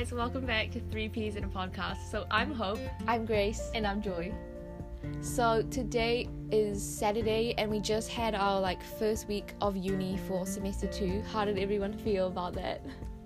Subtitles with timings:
[0.00, 2.10] guys, welcome back to Three Peas in a Podcast.
[2.10, 2.78] So I'm Hope.
[3.06, 3.70] I'm Grace.
[3.74, 4.32] And I'm Joy.
[5.20, 10.46] So today is Saturday and we just had our like first week of uni for
[10.46, 11.22] semester 2.
[11.30, 12.80] How did everyone feel about that?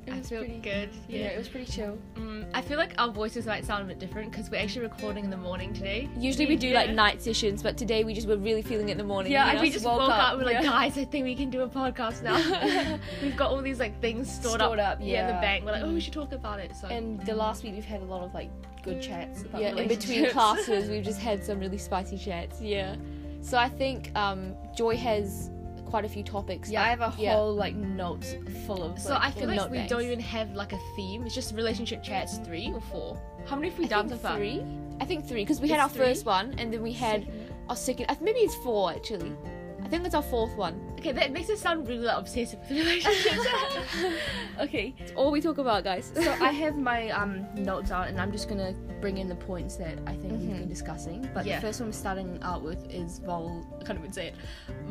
[0.07, 0.91] It I was feel pretty good.
[1.09, 1.27] Yeah, Yeah.
[1.29, 1.99] it was pretty chill.
[2.17, 5.25] Mm, I feel like our voices might sound a bit different because we're actually recording
[5.25, 6.09] in the morning today.
[6.19, 8.99] Usually we do like night sessions, but today we just were really feeling it in
[8.99, 9.33] the morning.
[9.33, 10.37] Yeah, and we just woke, up.
[10.37, 12.99] We're like, guys, I think we can do a podcast now.
[13.23, 15.29] We've got all these like things stored, Stored up, Yeah.
[15.29, 15.65] in the bank.
[15.65, 16.75] We're like, oh, we should talk about it.
[16.77, 18.51] So And the last week we've had a lot of like
[18.83, 22.61] good chats yeah, in between classes we've just had some really spicy chats.
[22.61, 22.97] Yeah.
[23.41, 25.51] So I think um, Joy has
[25.95, 26.69] quite a few topics.
[26.69, 27.35] Yeah, I have a Yeah.
[27.37, 28.35] whole like notes
[28.67, 28.99] full of.
[28.99, 31.25] So like, I feel little like we note don't even have like a theme.
[31.25, 33.17] It's just relationship chats three or four.
[33.47, 34.37] How many have we I done think so far?
[34.37, 34.65] three.
[35.01, 36.07] I think three because we had our three?
[36.07, 37.29] first one and then we had
[37.69, 38.07] our second.
[38.09, 39.37] Uh, maybe it's four actually.
[39.85, 40.81] I think it's our fourth one.
[40.99, 43.47] Okay, that makes us sound really like, obsessive with relationships.
[44.61, 46.13] Okay, It's all we talk about, guys.
[46.15, 49.77] so I have my um notes out, and I'm just gonna bring in the points
[49.77, 50.59] that I think we've Mhm.
[50.61, 51.29] been discussing.
[51.35, 51.57] But Yeah.
[51.61, 53.67] the first one I'm starting out with is vul.
[53.81, 54.35] I can't even say it.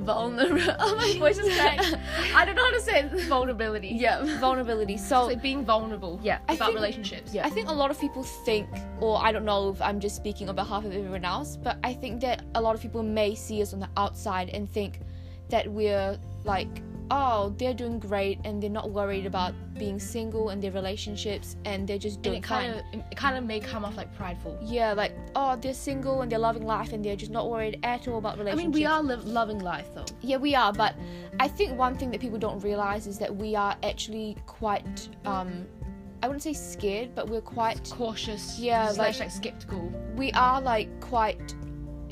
[0.09, 0.75] Vulnerable.
[0.79, 1.95] Oh, my voice is cracked.
[2.35, 3.11] I don't know how to say it.
[3.27, 3.87] vulnerability.
[4.05, 4.23] Yeah.
[4.39, 4.97] vulnerability.
[4.97, 6.19] So So being vulnerable.
[6.21, 6.39] Yeah.
[6.49, 7.33] About think- relationships.
[7.33, 7.47] Yeah.
[7.47, 8.67] I think a lot of people think,
[8.99, 11.93] or I don't know if I'm just speaking on behalf of everyone else, but I
[11.93, 14.82] think that a lot of people may see us on the outside and think
[15.49, 16.81] that we're like,
[17.11, 21.87] oh, they're doing great and they're not worried about being single and their relationships and
[21.87, 22.71] they're just And doing it fine.
[22.73, 24.57] kind of it kind of may come off like prideful.
[24.63, 28.07] yeah, like oh, they're single and they're loving life and they're just not worried at
[28.07, 28.63] all about relationships.
[28.63, 29.03] I mean, we are
[29.41, 30.05] loving life though.
[30.21, 30.95] Yeah, we are, but
[31.39, 35.65] I think one thing that people don't realize is that we are actually quite um
[36.23, 38.57] I wouldn't say scared, but we're quite Cautious.
[38.57, 39.91] Yeah, slash like- like skeptical.
[40.15, 41.53] we are like quite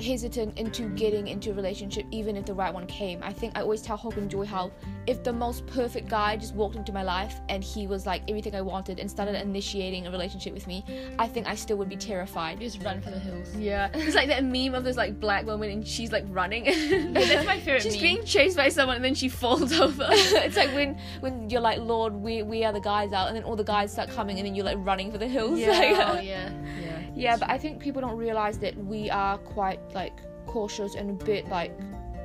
[0.01, 3.21] hesitant into getting into a relationship even if the right one came.
[3.23, 4.71] I think I always tell Hope and Joy how
[5.07, 8.55] if the most perfect guy just walked into my life and he was like everything
[8.55, 10.85] I wanted and started initiating a relationship with me,
[11.19, 12.59] I think I still would be terrified.
[12.59, 13.55] Just run for the hills.
[13.55, 16.65] Yeah, it's like that meme of this like black woman and she's like running.
[16.65, 18.01] Yeah, that's my favorite she's meme.
[18.01, 20.07] being chased by someone and then she falls over.
[20.11, 23.43] it's like when when you're like, Lord, we we are the guys out and then
[23.43, 25.59] all the guys start coming and then you're like running for the hills.
[25.59, 26.51] Like- oh yeah.
[26.81, 26.90] yeah.
[27.21, 30.17] Yeah, but I think people don't realize that we are quite like
[30.47, 31.71] cautious and a bit like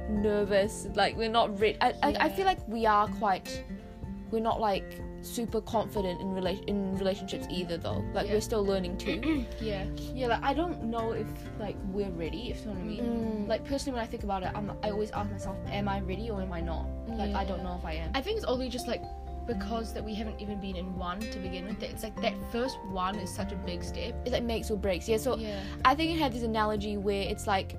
[0.08, 0.88] nervous.
[0.94, 3.62] Like we're not re- I, I, I feel like we are quite.
[4.30, 8.02] We're not like super confident in relation in relationships either, though.
[8.14, 8.34] Like Yeah.
[8.34, 9.44] we're still learning too.
[9.60, 9.84] Yeah.
[10.14, 11.26] Yeah, like I don't know if
[11.60, 13.04] like we're ready, if you know what I mean.
[13.04, 13.48] Mm.
[13.48, 16.30] Like personally when I think about it, I'm, I always ask myself, am I ready
[16.30, 16.86] or am I not?
[17.08, 18.10] Like I don't know if I am.
[18.14, 19.02] I think it's only just like
[19.46, 21.82] because that we haven't even been in one to begin with.
[21.82, 24.14] It's like that first one is such a big step.
[24.26, 25.08] It like makes or breaks.
[25.08, 25.18] Yeah.
[25.18, 25.62] So Yeah.
[25.84, 27.78] I think it had this analogy where it's like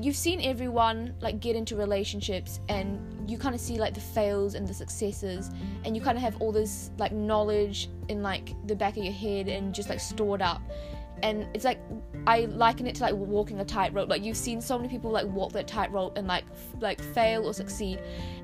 [0.00, 4.54] you've seen everyone like get into relationships and you kind of see like the fails
[4.54, 5.50] and the successes
[5.84, 9.12] and you kind of have all this like knowledge in like the back of your
[9.12, 10.60] head and just like stored up
[11.22, 11.78] and it's like
[12.26, 15.26] I liken it to like walking a tightrope like you've seen so many people like
[15.26, 18.00] walk that tightrope and like f- like fail or succeed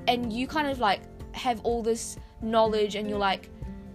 [0.06, 1.00] and you kind of like
[1.32, 3.50] have all this knowledge and you're like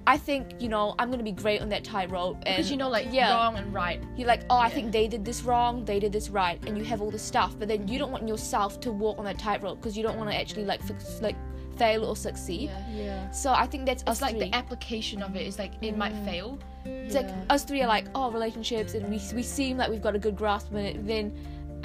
[0.07, 2.89] I think you know I'm gonna be great on that tightrope and Because you know
[2.89, 3.33] like yeah.
[3.33, 4.03] wrong and right.
[4.15, 4.75] you're like, oh, I Yeah.
[4.75, 7.57] think they did this wrong, they did this right, and you have all this stuff,
[7.57, 10.29] but then you don't want yourself to walk on that tightrope because you don't want
[10.29, 11.35] to actually like fix, like
[11.75, 12.69] fail or succeed.
[12.69, 12.95] Yeah.
[12.95, 13.31] yeah.
[13.31, 14.49] So I think that's us It's like three.
[14.51, 16.25] the application of it is like it might Mm.
[16.25, 16.59] fail.
[16.85, 20.15] it's like us three are like, oh, relationships, and we we seem like we've got
[20.15, 21.07] a good grasp on it.
[21.07, 21.33] Then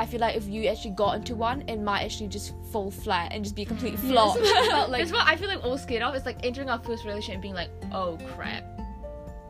[0.03, 3.33] I feel like if you actually got into one, it might actually just fall flat
[3.33, 4.39] and just be a complete flop.
[4.77, 6.15] But like That's what I feel like all scared of.
[6.15, 8.65] It's like entering our first relationship and being like, oh crap,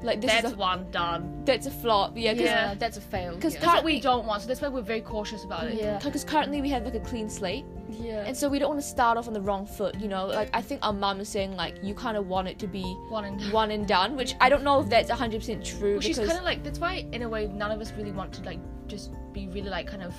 [0.03, 1.43] like this that's is a, one done.
[1.45, 2.13] that's a flop.
[2.17, 3.37] Yeah, yeah, that's a fail.
[3.39, 3.61] 'cause yeah.
[3.61, 4.43] That's what we don't want.
[4.43, 5.75] So that's why we're very cautious about it.
[5.75, 5.99] yeah.
[6.03, 7.65] because currently we have like a clean slate.
[7.91, 8.25] yeah.
[8.27, 10.25] And so we don't want to start off on the wrong foot, you know.
[10.27, 12.83] Like I think our mum is saying like you kind of want it to be
[13.11, 13.53] One and done.
[13.53, 16.29] one and done, which I don't know if that's hundred percent true Which is because
[16.31, 18.59] kind of like that's why in a way none of us really want to like
[18.89, 20.15] just be really like kind of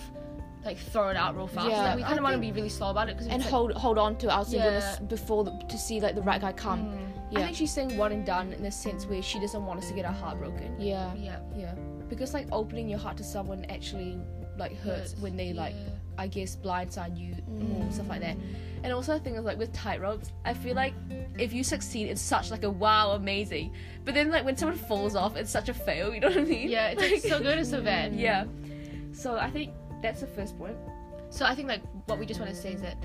[0.66, 1.70] like throw it out real fast.
[1.70, 3.50] Yeah, like, we kind of want to be really slow about it because and like,
[3.52, 5.06] hold hold on to our singleness Yeah.
[5.08, 6.86] before the, to see like the right guy come.
[6.86, 6.96] mm,
[7.36, 9.80] I Yeah, think she's saying one and done in the sense where she doesn't want
[9.80, 10.76] us to get our heart broken.
[10.80, 11.74] yeah, yeah, Yeah.
[12.10, 14.20] Because like opening your heart to someone actually
[14.58, 15.76] like hurts when they like.
[16.18, 17.90] I guess blindside you Mm.
[17.90, 18.36] or stuff like that.
[18.84, 20.94] And also I think of like with tightropes, I feel like
[21.40, 23.74] if you succeed it's such like a wow amazing.
[24.06, 26.44] But then like when someone falls off it's such a fail, you know what I
[26.44, 26.70] mean?
[26.70, 28.14] Yeah, it's like so good or so bad.
[28.28, 28.44] Yeah.
[29.14, 29.72] So I think
[30.02, 30.76] that's the first point.
[31.30, 32.98] So I think like what we just want to say is that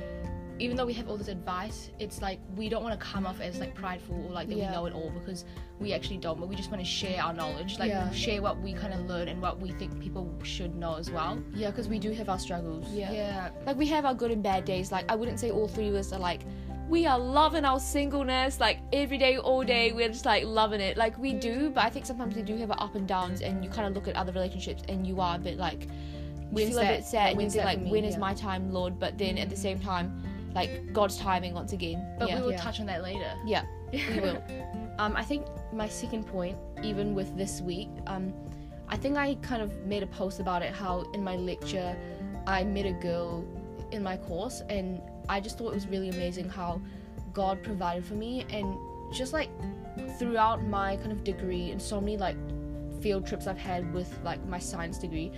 [0.59, 3.41] even though we have all this advice, it's like we don't want to come off
[3.43, 4.71] as like prideful or like that Yeah.
[4.71, 5.45] we know it all because
[5.79, 6.41] we actually don't.
[6.41, 8.11] But we just want to share our knowledge, like Yeah.
[8.11, 11.39] share what we kind of learn and what we think people should know as well.
[11.55, 12.89] Yeah, because we do have our struggles.
[12.91, 14.91] yeah, Yeah, Like we have our good and bad days.
[14.91, 16.41] Like I wouldn't say all three of us are like
[16.89, 19.93] we are loving our singleness like every day, all day.
[19.93, 20.97] We're just like loving it.
[20.97, 23.63] Like we do, but I think sometimes we do have our up and downs, and
[23.63, 25.89] you kind of look at other relationships and you are a bit like, you
[26.51, 27.91] When's feel a that- bit sad, and you when's feel like, me?
[27.91, 28.21] when is Yeah.
[28.21, 28.99] my time, Lord?
[28.99, 30.23] But then at the same time,
[30.55, 32.07] like God's timing once again.
[32.19, 32.37] But yeah.
[32.37, 32.59] we will Yeah.
[32.59, 33.31] touch on that later.
[33.45, 34.43] yeah, we will.
[34.99, 38.33] Um, I think my second point, even with this week, um,
[38.89, 40.73] I think I kind of made a post about it.
[40.73, 41.95] How in my lecture,
[42.47, 43.45] I met a girl
[43.91, 46.81] in my course, and I just thought it was really amazing how
[47.35, 48.75] God provided for me, and
[49.13, 49.51] just like
[50.19, 52.37] throughout my kind of degree and so many like
[53.01, 55.33] field trips I've had with like my science degree,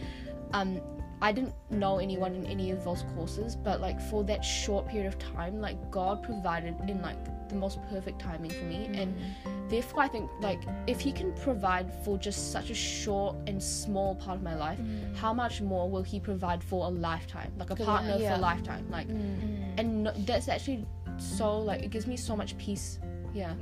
[0.52, 0.80] um,
[1.20, 5.08] I didn't know anyone in any of those courses, but like for that short period
[5.08, 7.18] of time, like God provided in like
[7.48, 9.68] the most perfect timing for me, and mm-hmm.
[9.68, 14.14] therefore I think like if He can provide for just such a short and small
[14.14, 15.14] part of my life, mm-hmm.
[15.14, 18.34] how much more will He provide for a lifetime, like a partner yeah.
[18.34, 19.78] for a lifetime, like, mm-hmm.
[19.78, 20.86] and no, that's actually
[21.18, 22.98] so like it gives me so much peace.
[23.38, 23.54] Yeah.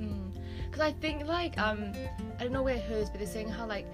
[0.64, 1.92] Because I think like um,
[2.38, 3.86] I don't know where it hers, but they're saying how like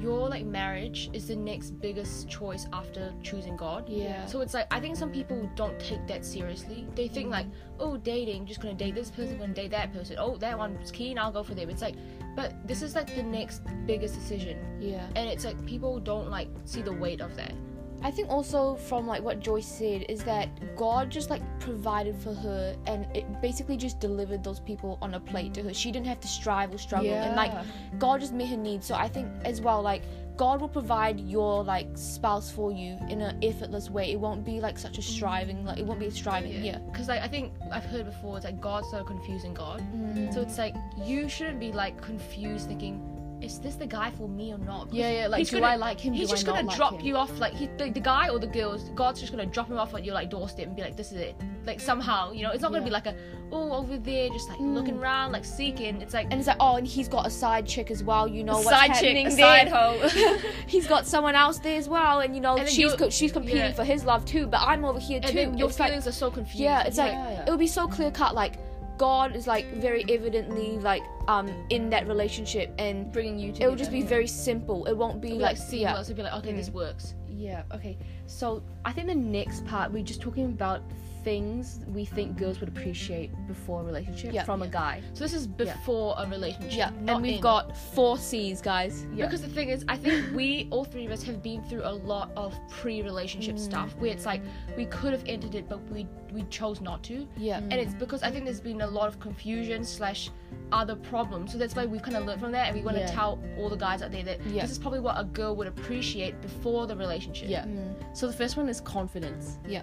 [0.00, 3.88] your like marriage is the next biggest choice after choosing God.
[3.88, 4.26] Yeah.
[4.26, 6.86] So it's like I think some people don't take that seriously.
[6.94, 7.46] They think like,
[7.78, 10.16] oh, dating, just gonna date this person, gonna date that person.
[10.18, 11.68] Oh, that one's keen, I'll go for them.
[11.70, 11.96] It's like,
[12.36, 15.06] but this is like the next biggest decision, Yeah.
[15.16, 17.52] and it's like people don't like see the weight of that.
[18.02, 22.34] I think also from like what Joy's said is that God just like provided for
[22.34, 25.74] her and it basically just delivered those people on a plate to her.
[25.74, 27.52] She didn't have to strive or struggle and like
[27.98, 28.86] God just met her needs.
[28.86, 30.02] So I think as well like
[30.36, 34.10] God will provide your like spouse for you in an effortless way.
[34.10, 36.64] It won't be like such a striving like it won't be a striving.
[36.64, 36.78] Yeah.
[36.78, 39.80] Because like I think I've heard before, it's like God's so confusing God.
[39.94, 40.32] Mm.
[40.32, 40.74] So it's like
[41.04, 44.92] you shouldn't be like confused thinking, is this the guy for me or not?
[44.92, 45.26] Yeah, yeah.
[45.26, 46.12] Like, do gonna- I like him?
[46.12, 47.06] He's do just I gonna drop like him?
[47.06, 48.90] you off like he, the, the guy or the girls.
[48.90, 51.18] God's just gonna drop him off at your like doorstep and be like, "This is
[51.18, 53.14] it." Like somehow, you know, it's not gonna be like a
[53.52, 54.74] oh over there, just like hmm.
[54.74, 56.00] looking around, like seeking.
[56.00, 58.28] It's like And it's like, oh, and he's got a side chick as well.
[58.28, 59.66] You know what's side happening chick, there.
[59.66, 60.40] side hoe.
[60.66, 63.58] he's got someone else there as well, and you know And she's co- she's competing
[63.58, 63.72] yeah.
[63.72, 64.46] for his love too.
[64.46, 65.54] But I'm over here and too.
[65.56, 66.60] your It's like- feelings are so confused.
[66.60, 67.44] Yeah, it's like Yeah, yeah.
[67.46, 68.34] it would be so clear cut.
[68.34, 68.54] Like
[69.00, 73.66] God is like very evidently like um in that relationship, and bringing you together.
[73.66, 74.84] it will just be very simple.
[74.84, 76.10] It won't be It'll like, yeah, seamless.
[76.10, 77.14] It'll be like, okay, this works.
[77.40, 77.96] Yeah, okay.
[78.26, 80.82] So I think the next part we're just talking about
[81.24, 84.44] things we think girls would appreciate before a relationship Yeah.
[84.44, 85.02] from a guy.
[85.12, 86.72] So this is before a relationship.
[86.72, 86.92] yeah.
[87.06, 87.40] And we've in.
[87.40, 89.06] got four C's, guys.
[89.14, 89.26] Yeah.
[89.26, 91.92] Because the thing is, I think we, all three of us, have been through a
[91.92, 93.58] lot of pre-relationship mm.
[93.58, 94.42] stuff where it's like
[94.76, 97.26] we could have entered it, but we we chose not to.
[97.36, 97.58] Yeah.
[97.58, 100.30] And it's because I think there's been a lot of confusion slash
[100.72, 101.52] other problems.
[101.52, 103.10] So that's why we've kind of learned from that, and we want to Yeah.
[103.10, 104.62] tell all the guys out there that Yeah.
[104.62, 107.48] this is probably what a girl would appreciate before the relationship.
[107.48, 107.64] Yeah.
[107.64, 107.76] Mm.
[107.76, 108.16] Mm.
[108.16, 109.58] So the first one is confidence.
[109.66, 109.82] Yeah.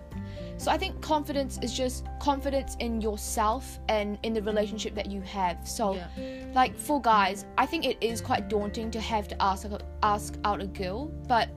[0.58, 5.22] So I think confidence is just confidence in yourself and in the relationship that you
[5.22, 5.68] have.
[5.68, 6.08] So Yeah.
[6.56, 9.68] like for guys, I think it is quite daunting to have to ask
[10.04, 11.50] ask out a girl, but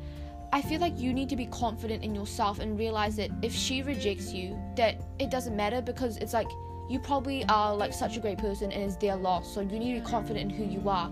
[0.53, 3.83] I feel like you need to be confident in yourself and realize that if she
[3.83, 6.49] rejects you, that it doesn't matter because it's like
[6.91, 9.55] you probably are like such a great person and it's their loss.
[9.55, 11.11] So you need to be confident in who you are.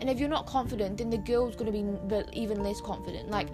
[0.00, 1.84] And if you're not confident, then the girl's gonna be
[2.32, 3.30] even less confident.
[3.30, 3.48] Like,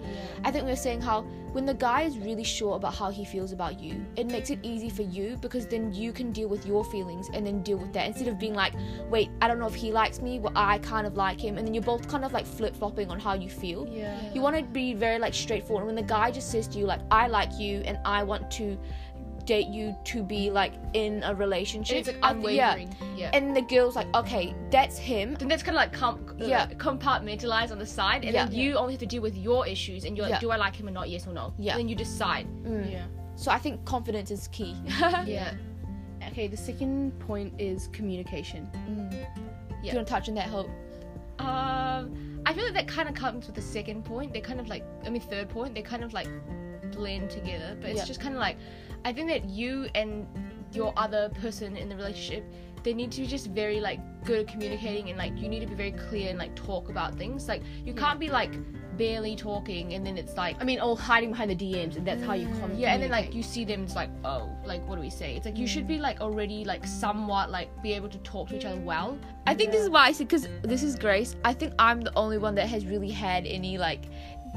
[0.45, 3.25] I think we are saying how when the guy is really sure about how he
[3.25, 6.65] feels about you, it makes it easy for you because then you can deal with
[6.65, 8.73] your feelings and then deal with that instead of being like,
[9.09, 11.67] wait, I don't know if he likes me, but I kind of like him, and
[11.67, 13.85] then you're both kind of like flip flopping on how you feel.
[13.91, 14.17] Yeah.
[14.33, 15.85] You want to be very like straightforward.
[15.85, 18.49] And when the guy just says to you like, I like you and I want
[18.51, 18.77] to
[19.47, 22.85] date you to be like in a relationship, And it's like I th- yeah.
[23.15, 23.31] Yeah.
[23.33, 25.33] And the girl's like, okay, that's him.
[25.39, 26.47] then that's kind of like com- Yeah.
[26.47, 26.67] yeah.
[26.75, 28.59] compartmentalize on the side, and then Yeah.
[28.61, 30.39] you only have to deal with your issues, and you're like, Yeah.
[30.47, 31.09] do I like him or not?
[31.09, 31.53] Yes or no.
[31.57, 31.71] Yeah.
[31.71, 32.45] And then you decide.
[32.63, 32.91] Mm.
[32.91, 33.05] Yeah.
[33.37, 34.75] So I think confidence is key.
[35.25, 35.53] Yeah.
[36.29, 38.69] Okay, the second point is communication.
[38.89, 39.11] Mm.
[39.13, 39.23] Yeah.
[39.81, 40.69] Do you want to touch on that, Hope?
[41.39, 44.33] Um, I feel like that kind of comes with the second point.
[44.33, 45.73] They kind of like, I mean, third point.
[45.73, 46.27] They kind of like
[46.91, 47.77] blend together.
[47.79, 48.05] But it's Yeah.
[48.05, 48.57] just kind of like,
[49.07, 50.27] I think that you and
[50.73, 52.43] your other person in the relationship,
[52.83, 55.65] they need to be just very like good at communicating and like you need to
[55.65, 57.47] be very clear and like talk about things.
[57.47, 58.51] Like you can't be like
[58.97, 60.57] barely talking and then it's like.
[60.59, 62.75] I mean, all hiding behind the DMs, and that's how you come.
[62.75, 65.37] Yeah, and then like you see them, it's like, oh, like what do we say?
[65.37, 68.57] It's like you should be like already like somewhat like be able to talk to
[68.57, 69.17] each other well.
[69.45, 71.37] I think this is why I said because this is Grace.
[71.45, 74.01] I think I'm the only one that has really had any like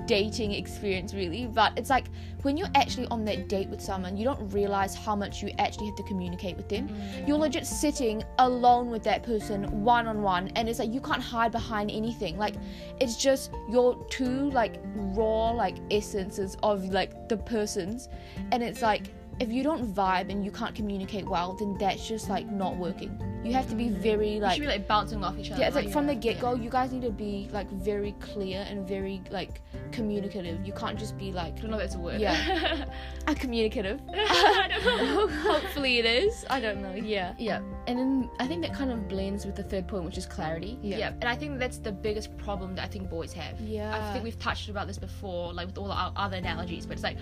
[0.07, 2.07] dating experience really but it's like
[2.43, 5.87] when you're actually on that date with someone you don't realize how much you actually
[5.87, 6.89] have to communicate with them.
[6.89, 7.29] Mm.
[7.29, 11.23] You're legit sitting alone with that person one on one and it's like you can't
[11.23, 12.37] hide behind anything.
[12.37, 12.55] Like
[13.01, 18.09] it's just your two like raw like essences of like the persons
[18.53, 22.29] and it's like if you don't vibe and you can't communicate well, then that's just
[22.29, 23.19] like not working.
[23.45, 25.61] You have to be very You like should be like bouncing off each other.
[25.61, 28.67] yeah, it's like from the get go, you guys need to be like very clear
[28.69, 30.65] and very like communicative.
[30.67, 32.21] You can't just be like I don't know if that's a word.
[32.21, 32.85] Yeah.
[33.27, 34.01] a communicative.
[34.15, 35.29] I don't know.
[35.53, 36.45] Hopefully it is.
[36.51, 36.93] I don't know.
[36.95, 37.35] Yeah.
[37.39, 40.27] Yeah, and then I think that kind of blends with the third point, which is
[40.27, 40.79] clarity.
[40.83, 41.13] Yeah.
[41.21, 43.59] and I think that's the biggest problem that I think boys have.
[43.61, 43.97] Yeah.
[43.97, 47.03] I think we've touched about this before, like with all our other analogies, but it's
[47.03, 47.17] like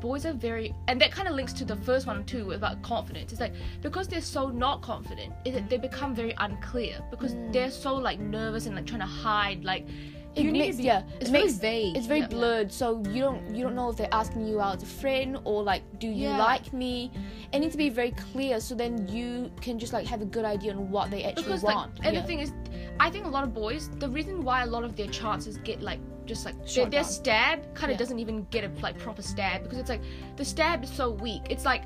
[0.00, 3.32] boys are very, and that kind of links to the first one too about confidence.
[3.32, 7.52] It's like because they're so not confident, it, they become very unclear because mm.
[7.52, 9.64] they're so like nervous and like trying to hide.
[9.64, 9.86] Like
[10.34, 10.86] It you need makes to be.
[10.86, 11.02] yeah.
[11.20, 11.96] It's it very makes vague.
[11.96, 12.28] it's very Yeah.
[12.28, 15.38] blurred, so you don't you don't know if they're asking you out as a friend
[15.44, 16.38] or like do you Yeah.
[16.38, 17.10] like me.
[17.52, 20.44] It needs to be very clear, so then you can just like have a good
[20.44, 21.98] idea on what they actually because want.
[21.98, 22.52] like and the thing is
[23.00, 25.80] i think a lot of boys the reason why a lot of their chances get
[25.80, 29.62] like just like their, their stab kind of doesn't even get a like proper stab
[29.62, 30.00] because it's like
[30.36, 31.82] the stab is so weak it's like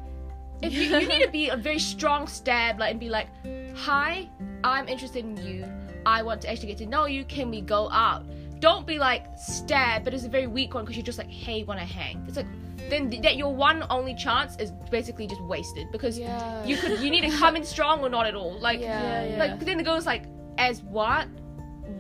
[0.62, 3.28] if you, you need to be a very strong stab like and be like
[3.76, 4.28] hi
[4.64, 5.64] i'm interested in you.
[6.06, 7.22] I want to actually get to know you.
[7.24, 8.24] Can we go out?
[8.60, 11.64] Don't be like stab but it's a very weak one because you're just like hey
[11.64, 12.24] wanna hang.
[12.26, 12.46] It's like
[12.88, 16.64] then th- that your one only chance is basically just wasted because Yeah.
[16.64, 18.58] you could you need to come in strong or not at all.
[18.58, 19.38] Like Yeah, yeah.
[19.38, 20.24] like then the girl's like
[20.56, 21.28] as what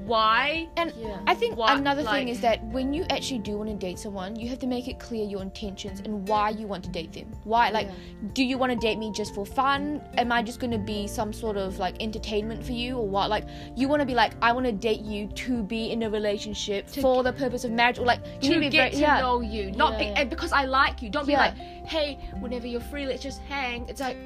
[0.08, 1.18] why And Yeah.
[1.26, 3.98] I think What, another like- thing is that when you actually do want to date
[3.98, 7.12] someone, you have to make it clear your intentions and why you want to date
[7.12, 7.28] them.
[7.44, 7.88] Why, like,
[8.34, 10.00] do you want to date me just for fun?
[10.16, 13.28] Am I just going to be some sort of like entertainment for you, or what?
[13.30, 13.44] Like,
[13.76, 16.88] you want to be like, I want to date you to be in a relationship
[16.88, 19.20] for the purpose of marriage, or like you to be get very, to yeah.
[19.20, 20.14] know you not Yeah, be, yeah.
[20.20, 23.88] and because i like you don't be like hey whenever you're free let's just hang
[23.88, 24.16] it's like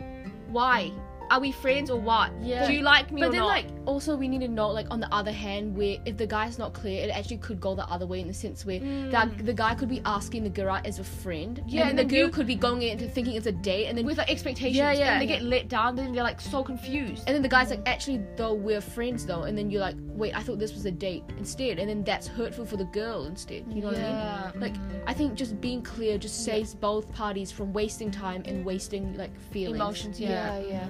[0.49, 0.91] why
[1.31, 2.67] are we friends or what Yeah.
[2.67, 4.87] do you like me But or then, not like, also we need to know, like,
[4.91, 7.87] on the other hand, where if the guy's not clear, it actually could go the
[7.89, 10.87] other way in the sense where that the guy could be asking the girl out
[10.87, 11.65] as a friend, Mm.
[11.67, 13.87] Yeah, and and then the girl you- could be going into thinking it's a date,
[13.87, 15.13] and then with like expectations Yeah, yeah.
[15.13, 17.83] and they get let down then they're like so confused and then the guy's like,
[17.87, 20.91] actually, though we're friends though, and then you're like, wait, I thought this was a
[20.91, 23.65] date instead, and then that's hurtful for the girl instead.
[23.69, 24.51] You know what I Yeah.
[24.53, 24.61] mean?
[24.61, 24.75] Like,
[25.07, 29.31] I think just being clear just saves both parties from wasting time and wasting like
[29.51, 29.77] feelings.
[29.81, 30.87] emotions yeah, yeah, yeah.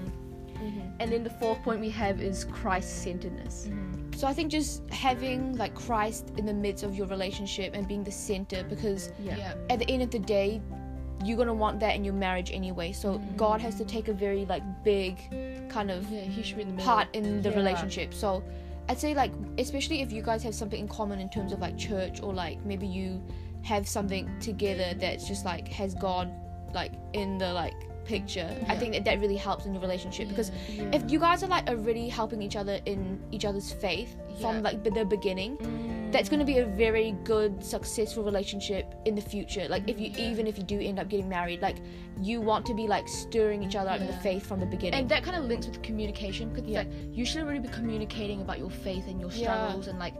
[0.62, 1.00] Mm-hmm.
[1.00, 3.66] And then the fourth point we have is Christ centeredness.
[3.68, 4.12] Mm-hmm.
[4.14, 8.04] So I think just having like Christ in the midst of your relationship and being
[8.04, 9.36] the center, because Yeah.
[9.36, 9.54] yeah.
[9.70, 10.60] at the end of the day
[11.24, 13.36] you're gonna want that in your marriage anyway so mm-hmm.
[13.36, 15.18] god has to take a very like big
[15.68, 17.56] kind of yeah he should be in the part in the Yeah.
[17.56, 18.42] relationship so
[18.88, 21.78] i'd say like especially if you guys have something in common in terms of like
[21.78, 23.22] church or like maybe you
[23.62, 26.28] have something together that's just like has god
[26.74, 30.50] like in the like picture i think that that really helps in your relationship because
[30.92, 34.82] if you guys are like already helping each other in each other's faith from like
[34.84, 36.12] the beginning mm.
[36.12, 39.66] that's going to be a very good successful relationship in the future.
[39.68, 41.76] Like if you even if you do end up getting married like
[42.20, 45.00] you want to be like stirring each other up in the faith from the beginning.
[45.00, 46.80] And that kind of links with communication because Yeah.
[46.80, 49.68] like you should already be communicating about your faith and your Yeah.
[49.68, 50.14] struggles and like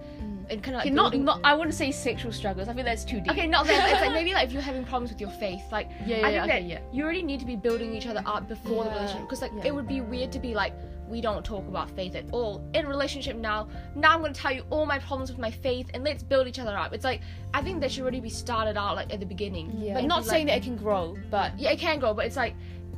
[0.51, 1.41] and kind of Okay, like not, building- not.
[1.45, 2.69] I wouldn't say sexual struggles.
[2.69, 3.31] I think that's too deep.
[3.33, 3.93] Okay, not that.
[3.93, 6.31] It's like maybe like if you're having problems with your faith, like Yeah, I yeah,
[6.31, 6.79] think okay, that yeah.
[6.93, 9.23] you already need to be building each other up before the relationship.
[9.23, 9.67] Because like yeah.
[9.67, 10.75] it would be weird to be like
[11.09, 13.69] we don't talk about faith at all in relationship now.
[13.95, 16.59] Now I'm gonna tell you all my problems with my faith and let's build each
[16.59, 16.93] other up.
[16.95, 17.21] It's like
[17.53, 19.73] I think that should already be started out like at the beginning.
[19.77, 19.95] yeah.
[19.95, 22.37] Like, not saying like, that it can grow but yeah, it can grow, but it's
[22.37, 22.55] like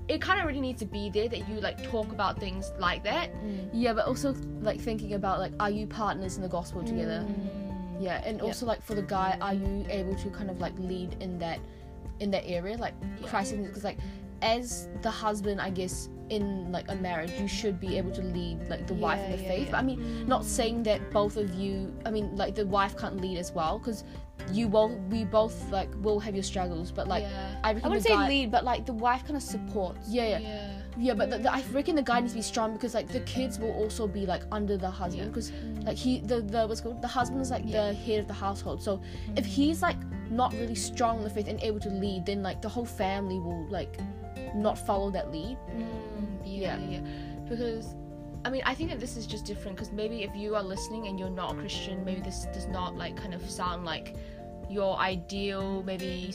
[0.09, 3.03] it kind of really needs to be there that you like talk about things like
[3.05, 3.31] that.
[3.73, 7.25] Yeah, but also like thinking about like, are you partners in the gospel together?
[7.27, 8.03] Mm.
[8.03, 11.17] Yeah, and also like for the guy, are you able to kind of like lead
[11.21, 11.59] in that
[12.21, 13.57] in that area, like Christ?
[13.57, 13.99] Because like
[14.43, 18.69] as the husband, I guess in like a marriage, you should be able to lead
[18.69, 19.65] like the wife in the yeah, faith.
[19.67, 19.71] yeah.
[19.73, 21.95] But I mean, not saying that both of you.
[22.05, 24.05] I mean, like the wife can't lead as well because
[24.53, 27.61] you both we both like will have your struggles, but like Yeah.
[27.64, 30.38] I i wouldn't say guy, lead but like the wife kind of supports Yeah, yeah.
[30.38, 30.71] Yeah.
[30.97, 33.21] Yeah, but the, the, I reckon the guy needs to be strong because like the
[33.21, 35.50] kids will also be like under the husband because
[35.83, 38.81] like he the the what's called the husband is like the head of the household.
[38.83, 39.00] So
[39.37, 39.97] if he's like
[40.31, 43.41] not really strong in the faith and able to lead, then like the whole family
[43.41, 43.99] will like
[44.55, 45.57] not follow that lead.
[45.71, 47.00] Mm, yeah, yeah,
[47.49, 47.95] Because,
[48.45, 49.77] I mean, I think that this is just different.
[49.77, 52.97] Because maybe if you are listening and you're not a Christian, maybe this does not
[52.97, 54.17] like kind of sound like
[54.69, 56.35] your ideal maybe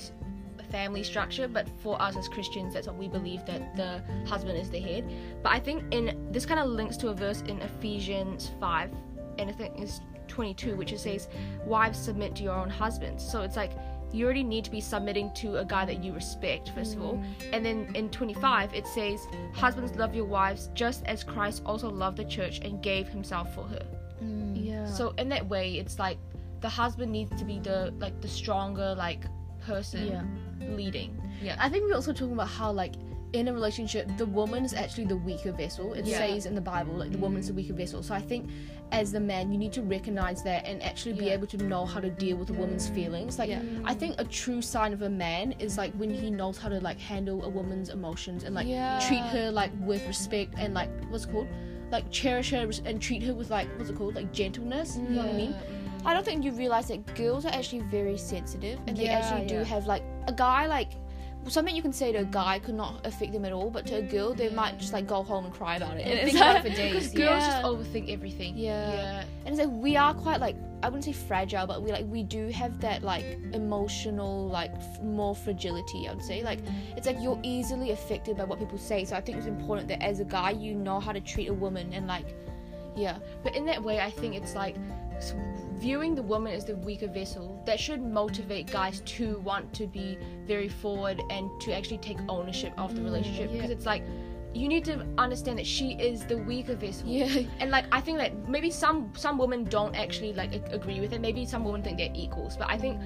[0.71, 1.47] family structure.
[1.47, 5.09] But for us as Christians, that's what we believe that the husband is the head.
[5.43, 8.91] But I think in this kind of links to a verse in Ephesians five,
[9.37, 11.27] and I think it's 22, which it says,
[11.65, 13.71] "Wives submit to your own husbands." So it's like
[14.11, 17.15] you already need to be submitting to a guy that you respect first of all.
[17.15, 17.53] Mm.
[17.53, 22.17] And then in 25 it says husbands love your wives just as christ also loved
[22.17, 23.85] the church and gave himself for her.
[24.23, 24.65] Mm.
[24.65, 24.85] Yeah.
[24.85, 26.17] so in that way it's like
[26.61, 29.23] the husband needs to be the like the stronger like
[29.65, 30.75] person yeah.
[30.75, 31.19] leading.
[31.41, 31.55] Yeah.
[31.59, 32.95] I think we're also talking about how like
[33.33, 35.93] in a relationship, the woman is actually the weaker vessel.
[35.93, 36.17] It Yeah.
[36.17, 38.01] says in the Bible, like the woman's the weaker vessel.
[38.01, 38.49] So I think
[38.91, 41.33] as the man, you need to recognize that and actually be Yeah.
[41.33, 42.95] able to know how to deal with a woman's mm.
[42.95, 43.37] feelings.
[43.37, 43.61] Like Yeah.
[43.85, 46.79] I think a true sign of a man is like when he knows how to
[46.79, 48.99] like handle a woman's emotions and like Yeah.
[49.07, 51.47] treat her like with respect and like what's it called,
[51.91, 54.97] like cherish her and treat her with like what's it called, like gentleness.
[54.97, 55.55] You know what I mean?
[56.05, 59.55] I don't think you realize that girls are actually very sensitive and they actually do
[59.55, 59.63] yeah.
[59.65, 60.93] have like a guy like
[61.49, 63.95] something you can say to a guy could not affect them at all, but to
[63.97, 66.01] a girl they might just like go home and cry about it.
[66.07, 66.93] And Think it's about it for days.
[66.93, 67.49] Because girls Yeah.
[67.49, 68.57] just overthink everything.
[68.57, 68.91] Yeah.
[68.93, 69.23] Yeah.
[69.45, 72.23] and it's like we are quite like I wouldn't say fragile, but we like we
[72.23, 76.07] do have that like emotional like f- more fragility.
[76.07, 76.59] I would say like
[76.95, 79.03] it's like you're easily affected by what people say.
[79.05, 81.53] So I think it's important that as a guy you know how to treat a
[81.53, 82.27] woman and like
[82.95, 84.75] yeah But in that way, I think it's like
[85.79, 90.17] viewing the woman as the weaker vessel that should motivate guys to want to be
[90.47, 93.51] very forward and to actually take ownership of the mm, relationship.
[93.51, 94.03] because it's like
[94.55, 97.07] you need to understand that she is the weaker vessel.
[97.07, 97.43] Yeah.
[97.59, 101.21] And like i think that maybe some some women don't actually like agree with it.
[101.21, 102.57] Maybe some women think they're equals.
[102.57, 102.99] But i think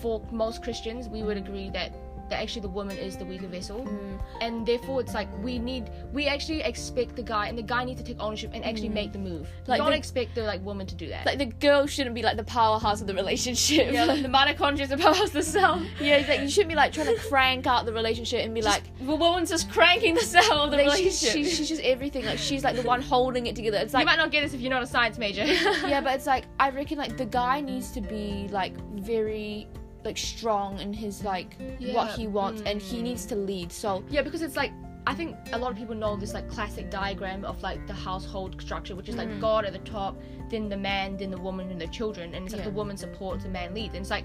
[0.00, 1.90] for most christians we would agree that
[2.28, 4.16] that actually the woman is the weaker vessel hmm.
[4.40, 8.00] and therefore it's like we need we actually expect the guy and the guy needs
[8.00, 8.94] to take ownership and actually hmm.
[8.94, 11.46] make the move Like don't the- expect the like woman to do that like the
[11.46, 13.92] girl shouldn't be like the powerhouse of the relationship.
[13.92, 15.82] Yeah, like the mitochondria are powerhouse of the cell.
[16.00, 18.62] Yeah, it's like you shouldn't be like trying to crank out the relationship and be
[18.62, 21.32] like, The woman's just cranking the cell of the like relationship.
[21.32, 22.24] she's, she's just everything.
[22.24, 23.78] Like she's like the one holding it together.
[23.78, 26.14] It's like you might not get this if you're not a science major yeah, but
[26.14, 29.68] it's like I reckon like the guy needs to be like very
[30.06, 31.56] like strong in his like
[31.92, 33.70] what he wants and he needs to lead.
[33.72, 34.72] So yeah because it's like
[35.08, 38.60] I think a lot of people know this like classic diagram of like the household
[38.60, 40.16] structure, which is like God at the top,
[40.50, 42.70] then the man, then the woman, and the children, and it's like Yeah.
[42.70, 44.24] the woman supports, the man leads, and it's like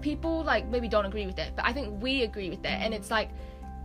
[0.00, 2.94] people like maybe don't agree with that, but I think we agree with that, and
[2.94, 3.30] it's like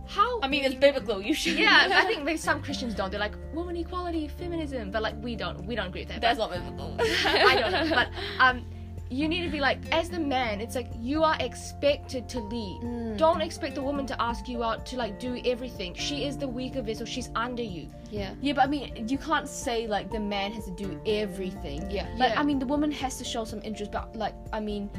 [0.06, 1.20] how I mean, it's biblical.
[1.22, 1.58] You should.
[1.58, 3.10] yeah, I think maybe some Christians don't.
[3.10, 5.64] They're like woman equality, feminism, but like we don't.
[5.66, 6.20] We don't agree with that.
[6.20, 6.96] that's not biblical.
[7.00, 8.64] I don't know, but um,
[9.12, 10.60] you need to be like as the man.
[10.60, 12.80] It's like you are expected to lead.
[12.82, 13.16] Mm.
[13.18, 15.94] Don't expect the woman to ask you out to like do everything.
[15.94, 17.06] She is the weaker vessel.
[17.06, 17.88] She's under you.
[18.10, 18.34] yeah.
[18.40, 21.90] Yeah, but I mean, you can't say like the man has to do everything.
[21.90, 22.08] Yeah.
[22.16, 22.40] Like Yeah.
[22.40, 24.90] I mean, the woman has to show some interest, but like I mean,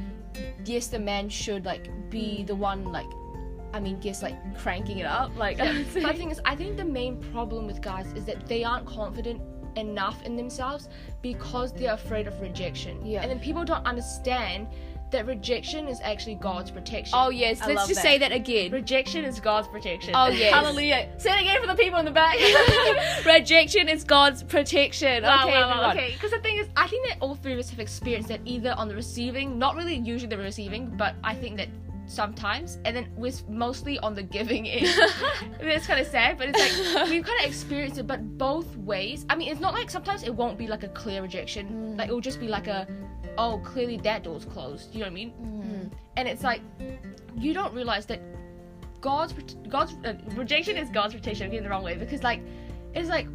[0.66, 3.08] yes, the man should like be the one like,
[3.74, 5.36] I mean, guess like cranking it up.
[5.36, 8.26] Like, I would But the thing is, I think the main problem with guys is
[8.26, 9.42] that they aren't confident
[9.78, 10.90] enough in themselves
[11.22, 13.06] because they're afraid of rejection.
[13.06, 13.22] Yeah.
[13.22, 14.68] And then people don't understand
[15.14, 17.14] that rejection is actually God's protection.
[17.18, 18.02] Oh yes, I let's just that.
[18.02, 18.72] say that again.
[18.72, 20.14] Rejection is God's protection.
[20.16, 20.54] Oh yes.
[20.54, 21.10] Hallelujah.
[21.18, 22.36] Say it again for the people in the back.
[23.26, 25.24] Rejection is God's protection.
[25.24, 26.12] Wow, okay, wow, wow, okay.
[26.14, 28.74] Because the thing is, I think that all three of us have experienced that either
[28.74, 31.70] on the receiving, not really usually the receiving, but I think that
[32.14, 34.86] sometimes, and then we're mostly on the giving end.
[35.60, 39.26] it's kind of sad, but it's like we've kind of experienced it, but both ways.
[39.30, 41.98] I mean, it's not like sometimes it won't be like a clear rejection.
[41.98, 42.88] Like it will just be like a,
[43.38, 44.94] oh, clearly that door's closed.
[44.94, 45.92] You know what I mean?
[46.16, 46.62] And it's like
[47.36, 48.22] you don't realize that
[49.02, 49.34] God's
[49.68, 51.16] God's uh, rejection is God's.
[51.16, 52.42] I'm getting it the wrong way because like
[52.94, 53.28] it's like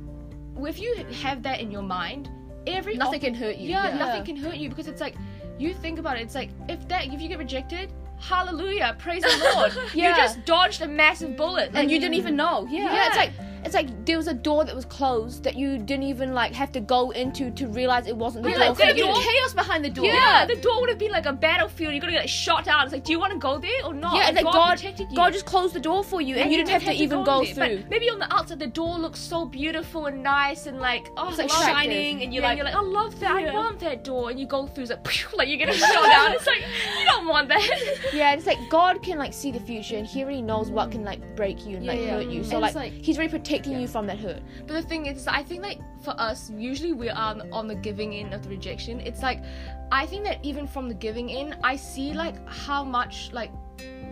[0.60, 2.30] if you have that in your mind,
[2.66, 3.70] every Nothing op- can hurt you.
[3.70, 3.98] Yeah, Yeah.
[3.98, 5.14] nothing can hurt you because it's like
[5.58, 6.22] you think about it.
[6.22, 9.72] It's like if that if you get rejected, hallelujah, praise the Lord.
[9.94, 10.10] Yeah.
[10.10, 12.66] You just dodged a massive bullet and you didn't even know.
[12.70, 12.92] Yeah.
[12.92, 13.32] Yeah, it's like
[13.64, 16.72] it's like there was a door that was closed that you didn't even like have
[16.72, 19.90] to go into to realize it wasn't the Yeah, door like, door- chaos behind the
[19.90, 20.04] door.
[20.06, 21.92] Yeah, the door would have been like a battlefield.
[21.92, 22.84] You're gonna get like, shot down.
[22.84, 24.14] It's like, do you want to go there or not?
[24.16, 25.06] Yeah, And it's like God, you.
[25.16, 27.54] God just closed the door for you, and, you didn't have to even go there.
[27.54, 27.78] through.
[27.82, 31.28] But maybe on the outside, the door looks so beautiful and nice and like, oh,
[31.28, 31.72] It's, like, I love it.
[31.72, 33.42] shining, and you're Yeah, like, you're like, I love that.
[33.42, 33.50] Yeah.
[33.50, 34.30] I want that door.
[34.30, 36.32] And you go through, it's like, phew, like you're getting shot down.
[36.32, 36.62] It's like,
[36.98, 37.58] you don't want that.
[38.12, 41.04] Yeah, it's like God can like see the future, and He already knows what can
[41.04, 42.42] like break you and like hurt you.
[42.44, 43.18] So And like, He's like- He's
[43.48, 44.42] protecting you from that hurt.
[44.66, 47.74] But the thing is, I think like for us, usually we are on- on the
[47.74, 49.00] giving end of the rejection.
[49.00, 49.42] It's like,
[49.90, 53.50] I think that even from the giving end, I see like how much like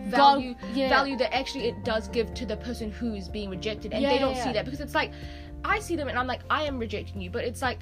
[0.04, 0.88] value yeah.
[0.88, 4.10] value that actually it does give to the person who is being rejected, and Yeah,
[4.12, 4.44] they don't yeah.
[4.44, 5.12] see that because it's like,
[5.64, 7.80] I see them and I'm like, I am rejecting you, but it's like,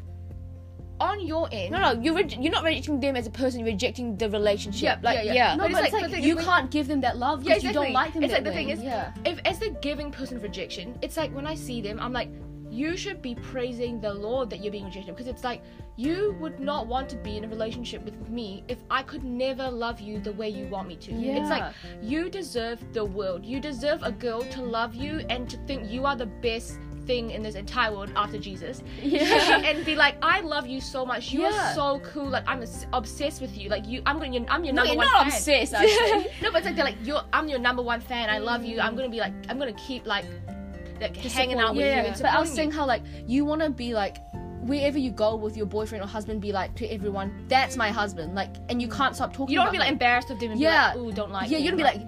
[1.01, 1.73] on your end.
[1.73, 3.61] No, no, you're re- you're not rejecting them as a person.
[3.61, 4.83] You're rejecting the relationship.
[4.83, 5.57] Yeah, like yeah, yeah.
[5.57, 7.55] No, But but, it's it's like like, the you can't give them that love Yeah,
[7.55, 8.23] because you don't like them.
[8.23, 9.13] It's that like the thing is, yeah.
[9.25, 12.29] if as the giving person of rejection, it's like when I see them, I'm like,
[12.71, 15.63] you should be praising the Lord that you're being rejected because it's like
[15.97, 19.71] you would not want to be in a relationship with me if I could never
[19.71, 21.13] love you the way you want me to.
[21.13, 21.41] Yeah.
[21.41, 23.45] It's like you deserve the world.
[23.45, 27.31] You deserve a girl to love you and to think you are the best thing
[27.31, 28.83] in this entire world after Jesus.
[29.03, 29.61] Yeah.
[29.65, 31.33] and be like, I love you so much.
[31.33, 31.73] You Yeah.
[31.73, 32.29] are so cool.
[32.29, 33.69] Like I'm obsessed with you.
[33.69, 35.63] Like you, I'm gonna, I'm your No, number you're one not fan.
[35.63, 35.73] obsessed.
[36.43, 38.29] No, but it's like they're like, you're, I'm your number one fan.
[38.31, 38.81] I love you.
[38.81, 38.97] I'm mm.
[38.97, 40.25] gonna be like, I'm gonna keep like
[41.01, 43.61] like hanging out with yeah, you and but I was saying how like you want
[43.63, 44.19] to be like
[44.65, 48.35] wherever you go with your boyfriend or husband, be like to everyone, that's my husband.
[48.35, 49.53] Like, and you can't stop talking.
[49.53, 49.95] you don't about want to be like him.
[49.95, 50.95] embarrassed of them and Yeah.
[50.95, 52.01] be like, ooh, don't like yeah, you don't be like.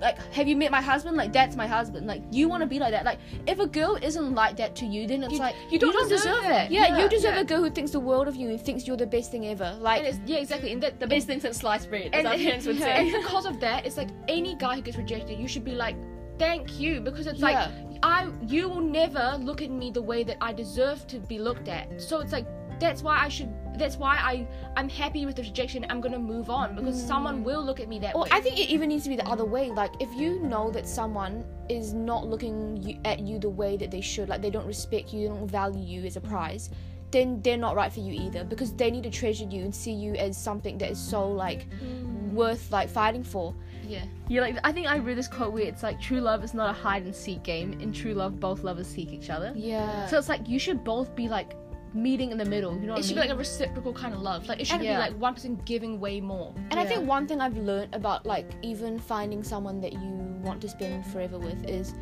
[0.00, 1.16] Like, have you met my husband?
[1.16, 2.06] Like, that's my husband.
[2.06, 3.04] Like, you want to be like that.
[3.04, 6.08] Like, if a girl isn't like that to you, then it's You- like you don't
[6.08, 6.70] deserve it.
[6.70, 7.40] Yeah, you deserve yeah.
[7.40, 9.76] a girl who thinks the world of you and thinks you're the best thing ever.
[9.80, 10.72] Like, yeah, exactly.
[10.72, 13.60] And that The best thing since sliced bread, as our parents would and because of
[13.60, 15.96] that, it's like any guy who gets rejected, you should be like,
[16.38, 17.68] thank you, because it's like
[18.02, 21.68] I, you will never look at me the way that I deserve to be looked
[21.68, 22.00] at.
[22.02, 22.46] So it's like
[22.80, 23.52] that's why I should.
[23.76, 25.86] That's why I, I'm happy with the rejection.
[25.88, 27.06] I'm gonna move on because hmm.
[27.06, 28.28] someone will look at me that Or way.
[28.30, 29.70] I think it even needs to be the other way.
[29.70, 33.90] Like, if you know that someone is not looking you, at you the way that
[33.90, 36.28] they should, like they don't respect you, they don't value you as a hmm.
[36.28, 36.70] prize,
[37.10, 38.44] then they're not right for you either.
[38.44, 41.70] Because they need to treasure you and see you as something that is so like
[41.74, 42.34] hmm.
[42.34, 43.54] worth like fighting for.
[43.86, 44.04] yeah.
[44.28, 46.70] Yeah, like I think I read this quote where it's like true love is not
[46.70, 47.78] a hide and seek game.
[47.80, 49.52] In true love, both lovers seek each other.
[49.54, 50.06] Yeah.
[50.06, 51.54] So it's like you should both be like
[51.94, 52.74] meeting in the middle.
[52.74, 53.24] You know what It should mean?
[53.24, 54.48] be like a reciprocal kind of love.
[54.48, 54.96] Like it shouldn't Yeah.
[55.06, 56.54] be like one person giving way more.
[56.70, 60.10] And I think one thing I've learned about like even finding someone that you
[60.42, 61.94] want to spend forever with is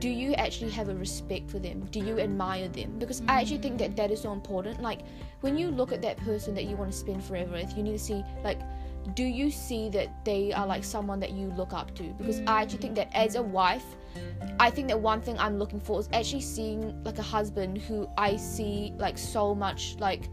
[0.00, 1.86] do you actually have a respect for them?
[1.90, 2.98] Do you admire them?
[2.98, 4.82] Because I actually think that that is so important.
[4.82, 5.00] Like
[5.40, 7.92] when you look at that person that you want to spend forever with, you need
[7.92, 8.58] to see like
[9.14, 12.04] do you see that they are like someone that you look up to?
[12.18, 13.84] Because I actually think that as a wife,
[14.60, 18.08] I think that one thing I'm looking for is actually seeing like a husband who
[18.16, 20.28] I see like so much like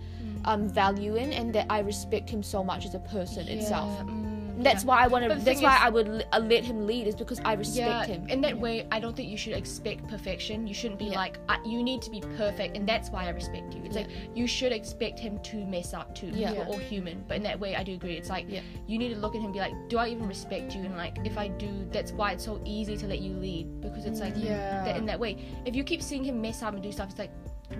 [0.46, 3.90] um value in and that I respect him so much as a person itself.
[4.00, 4.31] Mm,
[4.64, 5.36] That's why I want to.
[5.36, 7.78] That's why is- I would uh, let him lead is because I respect
[8.10, 8.28] yeah, him.
[8.30, 10.68] in that way, I don't think you should expect perfection.
[10.68, 11.18] You shouldn't be Yeah.
[11.18, 13.82] like, I, you need to be perfect, and that's why I respect you.
[13.84, 14.02] It's Yeah.
[14.04, 16.28] like you should expect him to mess up too.
[16.28, 16.54] Yeah.
[16.54, 18.14] We're all human, but in that way, I do agree.
[18.14, 18.62] It's like Yeah.
[18.88, 20.84] you need to look at him and be like, do I even respect you?
[20.84, 24.06] And like, if I do, that's why it's so easy to let you lead because
[24.06, 24.84] it's like Yeah.
[24.86, 25.38] that in that way.
[25.66, 27.32] If you keep seeing him mess up and do stuff, it's like,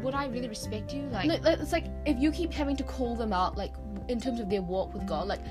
[0.04, 1.02] would I really respect you?
[1.12, 3.74] Like, No, like, it's like if you keep having to call them out, like
[4.08, 5.42] in terms of their walk with God, like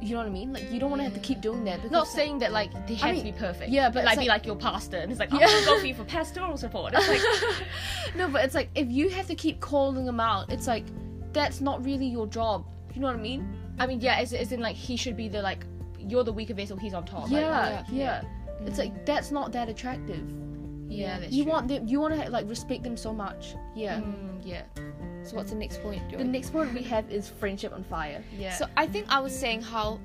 [0.00, 0.52] you know what I mean.
[0.52, 1.90] Like you don't want to have to keep doing that.
[1.90, 3.70] Not saying that like they have mean, to be perfect.
[3.70, 5.46] yeah, but like be like- your pastor, and it's like, I'm Yeah.
[5.46, 6.94] gonna go for you for pastoral support.
[6.96, 7.66] It's like.
[8.16, 10.84] no, but it's like if you have to keep calling them out, it's like
[11.32, 12.64] that's not really your job.
[12.94, 13.46] You know what I mean?
[13.78, 15.64] I mean, yeah, as, as in like he should be the like
[15.98, 17.30] you're the weaker vessel, he's on top.
[17.30, 18.22] like, yeah, like, yeah.
[18.66, 20.24] It's like that's not that attractive.
[20.88, 21.52] yeah, that's you true.
[21.52, 21.86] want them.
[21.86, 23.54] You want to like respect them so much.
[23.76, 24.00] Yeah.
[24.00, 24.62] Mm, yeah,
[25.24, 26.08] So what's the next point?
[26.10, 26.18] Joy?
[26.18, 28.22] the next point we have is friendship on fire.
[28.38, 28.54] yeah.
[28.56, 30.00] So I think I was saying how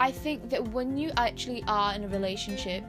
[0.00, 2.84] I think that when you actually are in a relationship,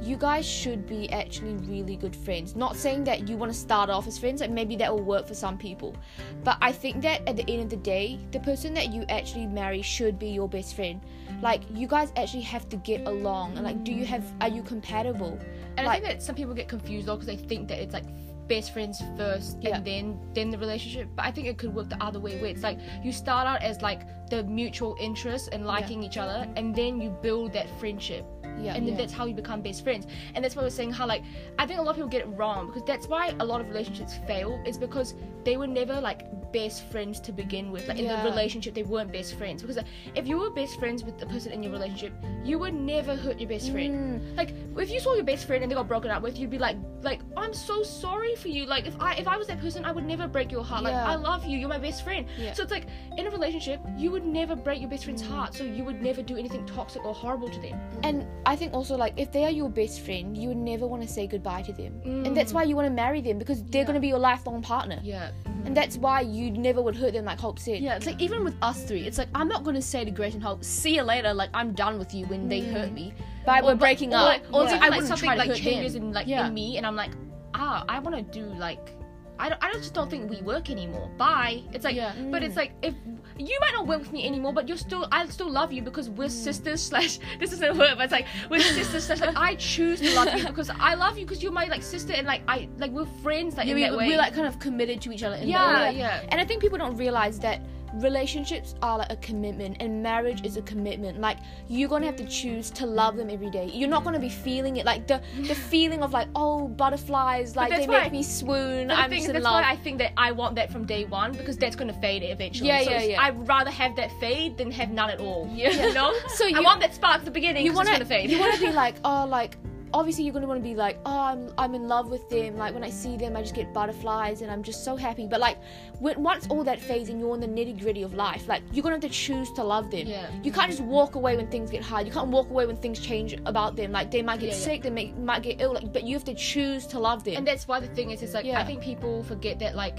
[0.00, 2.54] you guys should be actually really good friends.
[2.54, 5.26] Not saying that you want to start off as friends, like maybe that will work
[5.26, 5.96] for some people.
[6.42, 9.46] But I think that at the end of the day, the person that you actually
[9.46, 11.00] marry should be your best friend.
[11.40, 14.62] Like you guys actually have to get along and like do you have are you
[14.62, 15.38] compatible?
[15.76, 17.94] and like- I think that some people get confused though because they think that it's
[17.94, 18.04] like
[18.48, 19.76] best friends first Yeah.
[19.76, 21.08] and then then the relationship.
[21.16, 23.62] But I think it could work the other way where it's like you start out
[23.62, 28.24] as like the mutual interest and liking each other, and then you build that friendship.
[28.60, 28.74] Yeah.
[28.74, 30.06] and then that's how you become best friends.
[30.34, 31.22] And that's why we're saying how like
[31.58, 33.68] i think a lot of people get it wrong because that's why a lot of
[33.68, 35.14] relationships fail is because
[35.44, 37.88] they were never like best friends to begin with.
[37.88, 38.22] Like in Yeah.
[38.22, 39.60] the relationship they weren't best friends.
[39.62, 42.12] Because like, if you were best friends with the person in your relationship
[42.44, 44.20] you would never hurt your best friend.
[44.22, 44.36] Mm.
[44.36, 46.58] like if you saw your best friend and they got broken up with you'd be
[46.58, 48.64] like like i'm so sorry for you.
[48.66, 50.84] Like if i if i was that person i would never break your heart.
[50.84, 51.58] Like i love you.
[51.58, 52.26] You're my best friend.
[52.38, 52.52] Yeah.
[52.52, 52.86] so it's like
[53.18, 55.54] in a relationship you would never break your best friend's heart.
[55.54, 57.80] So you would never do anything toxic or horrible to them.
[58.02, 61.02] And I think also like if they are your best friend, you would never want
[61.02, 62.00] to say goodbye to them.
[62.04, 62.56] And that's Mm.
[62.56, 63.86] why you want to marry them because they're Yeah.
[63.86, 64.98] going to be your lifelong partner.
[65.02, 65.30] yeah
[65.66, 67.80] And that's why you never would hurt them like Hope said.
[67.80, 70.34] Yeah, it's like even with us three, it's like I'm not gonna say to Grace
[70.34, 73.14] and Hope, "See you later." Like I'm done with you when they hurt me.
[73.46, 74.24] But Or- we're but- breaking or up.
[74.32, 76.02] like- or or it's even like, I wouldn't something try to like hurt changes them.
[76.08, 76.46] in like Yeah.
[76.46, 77.12] in me, and I'm like,
[77.54, 78.92] ah, I want to do like,
[79.38, 81.10] I don't, I just don't think we work anymore.
[81.18, 81.62] Bye.
[81.72, 82.14] It's like, Yeah.
[82.30, 82.58] but it's mm.
[82.58, 82.94] like if
[83.36, 86.08] you might not work with me anymore, but you're still, I still love you because
[86.08, 87.18] we're sisters slash.
[87.40, 89.20] This isn't a word, but it's like we're sisters slash.
[89.20, 92.12] Like I choose to love you because I love you because you're my like sister
[92.12, 94.06] and like I like we're friends like Yeah, in we, that way.
[94.08, 95.36] we're like kind of committed to each other.
[95.36, 95.98] In yeah, way.
[95.98, 96.24] yeah.
[96.28, 97.60] And I think people don't realize that
[97.94, 101.20] relationships are like a commitment and marriage is a commitment.
[101.20, 103.70] Like you're gonna have to choose to love them every day.
[103.72, 107.70] You're not gonna be feeling it like the the feeling of like oh butterflies like
[107.70, 108.90] they make me swoon.
[108.90, 109.54] I'm thing just in that's love.
[109.62, 112.68] why I think that I want that from day one because that's gonna fade eventually.
[112.68, 113.22] Yeah, so yeah, yeah.
[113.22, 115.48] I'd rather have that fade than have none at all.
[115.52, 115.70] Yeah.
[115.70, 116.12] You know?
[116.34, 117.64] So I you- want that spark at the beginning.
[117.64, 118.30] you want want to fade.
[118.30, 119.56] you want to be like oh like
[119.94, 122.56] obviously you're gonna want to be like, oh, I'm I'm in love with them.
[122.58, 125.26] Like when I see them, I just get butterflies and I'm just so happy.
[125.26, 125.56] But like
[126.00, 128.82] when once all that fades and you're in the nitty gritty of life, like you're
[128.82, 130.06] gonna have to choose to love them.
[130.06, 130.28] Yeah.
[130.42, 132.06] You can't just walk away when things get hard.
[132.06, 133.92] You can't walk away when things change about them.
[133.92, 134.64] Like they might get Yeah, yeah.
[134.64, 135.74] sick, they may, might get ill.
[135.74, 137.36] Like, but you have to choose to love them.
[137.36, 138.60] and that's why the thing is, it's like Yeah.
[138.60, 139.98] I think people forget that like,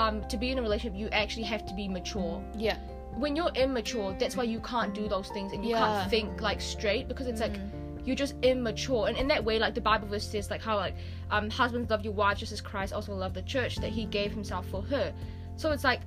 [0.00, 2.42] um, to be in a relationship, you actually have to be mature.
[2.56, 2.76] yeah.
[3.14, 5.76] When you're immature, that's why you can't do those things and you Yeah.
[5.80, 5.98] Mm-hmm.
[6.00, 7.56] can't think like straight because it's like
[8.04, 9.08] you're just immature.
[9.08, 10.94] And in that way, like the Bible verse says, like how like
[11.30, 14.32] um husbands love your wives just as Christ also loved the church that He gave
[14.32, 15.12] Himself for her.
[15.56, 16.00] So it's like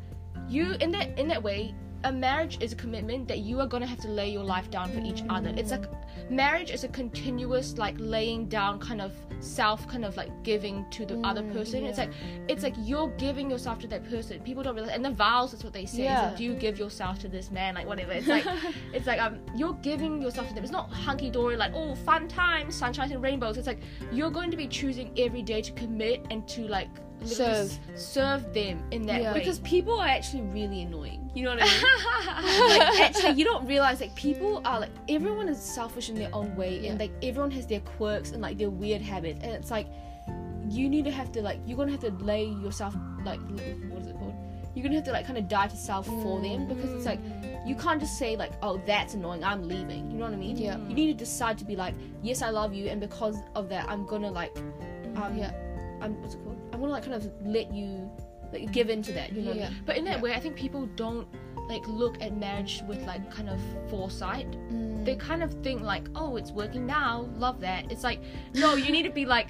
[0.49, 1.73] you in that in that way.
[2.05, 4.91] A marriage is a commitment that you are gonna have to lay your life down
[4.91, 5.51] for each other.
[5.57, 5.85] It's like
[6.29, 11.03] marriage is a continuous like laying down kind of self kind of like giving to
[11.05, 11.83] the other person.
[11.83, 12.11] It's like
[12.47, 14.39] it's like you're giving yourself to that person.
[14.41, 16.03] People don't realize and the vows that's what they say.
[16.03, 16.27] It's Yeah.
[16.27, 17.73] like, do you give yourself to this man?
[17.73, 18.11] Like whatever.
[18.11, 18.45] It's like
[18.93, 20.63] it's like um you're giving yourself to them.
[20.63, 23.57] It's not hunky dory like oh fun times, sunshine and rainbows.
[23.57, 23.79] It's like
[24.11, 26.89] you're going to be choosing every day to commit and to like
[27.23, 27.77] Serve.
[27.95, 29.33] serve them in that Yeah.
[29.33, 29.39] way.
[29.39, 31.31] Because people are actually really annoying.
[31.33, 32.79] You know what I mean?
[32.79, 36.55] like actually you don't realize like people are like everyone is selfish in their own
[36.55, 39.87] way and like everyone has their quirks and like their weird habits and it's like
[40.69, 43.39] you need to have to like you're gonna have to lay yourself like
[43.89, 44.33] what is it called?
[44.75, 47.19] You're gonna have to like kind of die to self for them because it's like
[47.65, 50.09] you can't just say like oh that's annoying I'm leaving.
[50.11, 50.57] You know what I mean?
[50.57, 50.77] Yeah.
[50.77, 53.89] You need to decide to be like yes I love you and because of that
[53.89, 54.55] I'm gonna like
[55.15, 55.51] um Yeah.
[56.01, 56.57] I'm what's it called?
[56.73, 58.09] I'm gonna like kind of let you
[58.53, 59.33] like give into that.
[59.33, 59.47] You know?
[59.49, 59.69] what I Yeah.
[59.69, 59.83] mean?
[59.85, 60.21] But in that Yeah.
[60.21, 61.27] way, I think people don't
[61.69, 64.49] like look at marriage with like kind of foresight.
[64.69, 65.03] Mm.
[65.03, 67.91] They kind of think like, oh, it's working now, love that.
[67.91, 68.21] It's like,
[68.53, 69.47] no, you need to be like,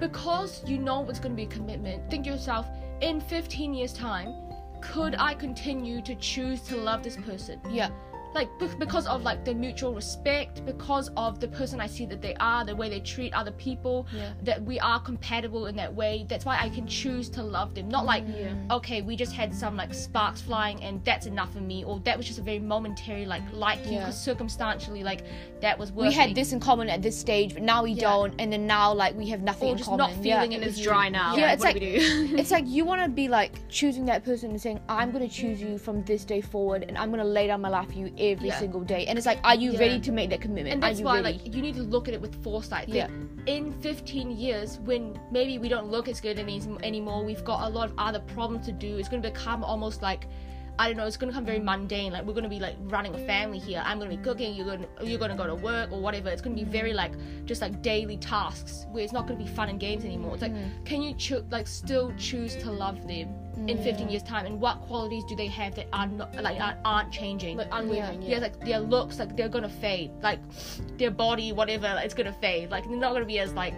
[0.00, 2.10] because you know it's going to be a commitment.
[2.10, 2.66] Think to yourself,
[3.02, 4.32] in 15 years' time,
[4.80, 7.60] could I continue to choose to love this person?
[7.70, 7.90] Yeah.
[8.34, 12.34] Like because of like the mutual respect because of the person i see that they
[12.36, 14.32] are the way they treat other people Yeah.
[14.44, 17.88] that we are compatible in that way that's why i can choose to love them
[17.88, 18.54] not like Yeah.
[18.70, 22.16] okay we just had some like sparks flying and that's enough for me or that
[22.16, 24.00] was just a very momentary like liking Yeah.
[24.00, 25.24] because circumstantially like
[25.62, 28.02] that was We had this in common at this stage, but now we Yeah.
[28.10, 30.10] don't, and then now like we have nothing or in just common.
[30.10, 30.58] not feeling yeah.
[30.58, 31.34] it It's as dry now.
[31.36, 32.36] Yeah, like, it's what like- do we do?
[32.40, 35.34] it's like you want to be like choosing that person and saying i'm going to
[35.34, 37.94] choose you from this day forward and i'm going to lay down my life for
[37.94, 38.58] you every Yeah.
[38.58, 39.78] single day and it's like are you Yeah.
[39.78, 41.82] ready to make that commitment and are that's you why ready like you need to
[41.82, 43.08] look at it with foresight that Yeah.
[43.46, 47.68] in 15 years when maybe we don't look as good any, anymore we've got a
[47.68, 50.26] lot of other problems to do it's going to become almost like
[50.78, 51.06] I don't know.
[51.06, 52.12] It's gonna become very mundane.
[52.12, 53.82] Like we're gonna be like running a family here.
[53.84, 54.54] I'm gonna be cooking.
[54.54, 56.30] You're gonna you're gonna go to work or whatever.
[56.30, 57.12] It's gonna be very like
[57.44, 60.34] just like daily tasks where it's not gonna be fun and games anymore.
[60.34, 60.84] It's like mm.
[60.84, 63.28] can you cho- like still choose to love them
[63.68, 64.46] in 15 years time?
[64.46, 67.58] And what qualities do they have that are not like aren't, aren't changing?
[67.58, 68.22] like unwavering.
[68.22, 70.10] yeah, like their looks, like they're gonna fade.
[70.22, 70.40] Like
[70.96, 72.70] their body, whatever, like, it's gonna fade.
[72.70, 73.74] Like they're not gonna be as like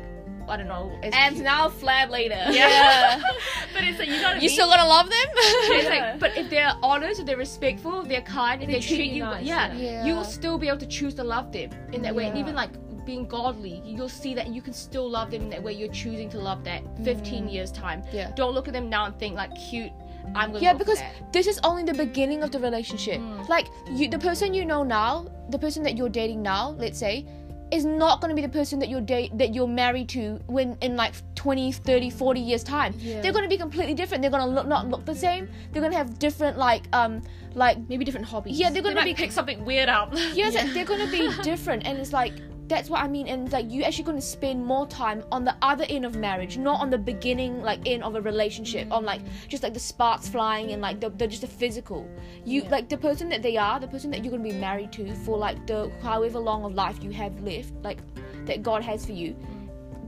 [0.48, 0.96] I don't know.
[1.02, 2.42] And now flab later.
[2.50, 3.20] yeah,
[3.74, 6.72] but it's like you I you still gonna love them It's like, but if they're
[6.83, 9.72] honest, if they're respectful, if they're kind, if they, treat, treat you you, nice, yeah,
[9.74, 10.04] yeah.
[10.04, 12.26] you'll still be able to choose to love them in that way.
[12.26, 12.70] And even like
[13.04, 15.72] being godly, you'll see that you can still love them in that way.
[15.72, 17.04] You're choosing to love that mm.
[17.04, 18.02] 15 years time.
[18.12, 18.30] Yeah.
[18.35, 19.92] Don't look at them now and think like cute.
[20.35, 21.02] I'm gonna yeah because
[21.33, 23.46] this is only the beginning of the relationship mm.
[23.46, 27.26] like you the person you know now the person that you're dating now let's say
[27.74, 30.78] is not going to be the person that you're date that you're married to when
[30.80, 32.94] in like 20 30 40 years time.
[33.02, 34.22] They're going to be completely different.
[34.22, 35.48] They're going to look not look the same.
[35.72, 37.22] They're going to have different like um
[37.54, 38.58] like Maybe different hobbies.
[38.58, 40.10] yeah they're going to might be pick something weird up.
[40.32, 41.84] yes they're going to be different.
[41.87, 42.32] And it's like
[42.66, 45.55] that's what I mean and like you actually going to spend more time on the
[45.61, 49.20] other end of marriage not on the beginning like end of a relationship on like
[49.48, 52.09] just like the sparks flying and like the, the just the physical.
[52.44, 54.92] You like the person that they are the person that you're going to be married
[54.92, 57.98] to for like the however long of life you have left like
[58.46, 59.37] that God has for you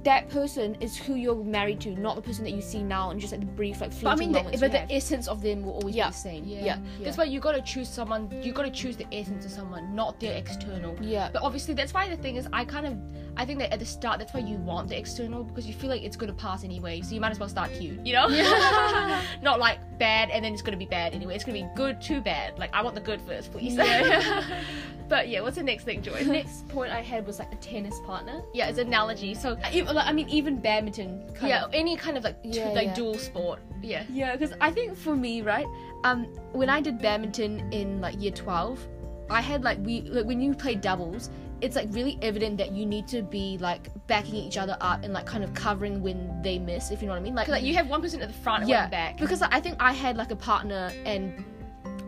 [0.07, 3.21] that person is who you're married to not the person that you see now and
[3.21, 4.91] just like the brief like But I mean, the, but the have.
[4.91, 6.07] essence of them will always Yeah.
[6.07, 6.45] be the same.
[6.45, 6.65] Yeah.
[6.65, 6.79] Yeah.
[7.03, 8.23] That's why you gotta choose someone.
[8.41, 10.97] You gotta choose the essence of someone, not their external.
[11.03, 12.95] yeah But obviously, that's why the thing is, I kind of,
[13.37, 15.91] I think that at the start, that's why you want the external because you feel
[15.91, 17.01] like it's gonna pass anyway.
[17.03, 18.29] So you might as well start cute, you know?
[19.43, 21.35] Not like bad and then it's gonna be bad anyway.
[21.35, 22.59] It's gonna be good to bad.
[22.59, 23.75] Like I want the good first, please.
[23.75, 24.45] Yeah.
[25.09, 26.23] but yeah, what's the next thing, Joy?
[26.25, 28.43] The next point I had was like a tennis partner.
[28.55, 29.35] yeah, it's an analogy.
[29.35, 31.25] So uh, Even, like, I mean, even badminton.
[31.35, 31.75] Kind yeah, Of.
[31.75, 32.95] any kind of like Yeah, like yeah.
[32.95, 33.61] dual sport.
[33.83, 34.05] Yeah.
[34.11, 35.67] Yeah, because I think for me, right,
[36.05, 38.79] um, when I did badminton in like year twelve,
[39.31, 41.31] I had like we like when you play doubles,
[41.61, 45.13] it's like really evident that you need to be like backing each other up and
[45.13, 47.35] like kind of covering when they miss, if you know what I mean.
[47.35, 49.19] Like, Like you have one person at the front and yeah, one back.
[49.19, 51.45] because I think I had like a partner and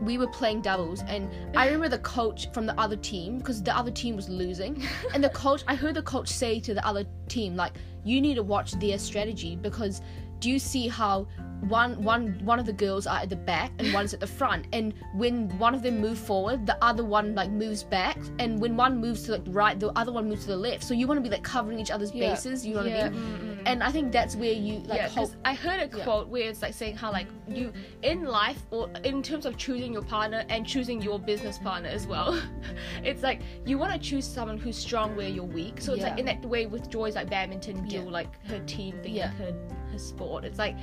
[0.02, 3.76] we were playing doubles, and I remember the coach from the other team because the
[3.76, 4.82] other team was losing,
[5.14, 7.72] and the coach, I heard the coach say to the other team like,
[8.04, 10.00] "You need to watch their strategy because."
[10.40, 11.26] Do you see how
[11.62, 14.66] one one one of the girls are at the back and one's at the front
[14.72, 18.76] and when one of them move forward the other one like moves back and when
[18.76, 21.18] one moves to the right the other one moves to the left so you want
[21.18, 22.30] to be like covering each other's Yeah.
[22.30, 23.06] bases you know what Yeah.
[23.06, 23.72] I mean Mm.
[23.72, 26.04] and I think that's where you like yeah, hope I heard a Yeah.
[26.04, 29.92] quote where it's like saying how like you in life or in terms of choosing
[29.92, 32.40] your partner and choosing your business partner as well,
[33.04, 35.80] it's like you want to choose someone who's strong where you're weak.
[35.80, 38.10] So it's like in that way with Joy's like badminton deal, Yeah.
[38.10, 39.26] like her team thing, Yeah.
[39.26, 39.54] like her
[39.92, 40.44] her sport.
[40.44, 40.76] It's like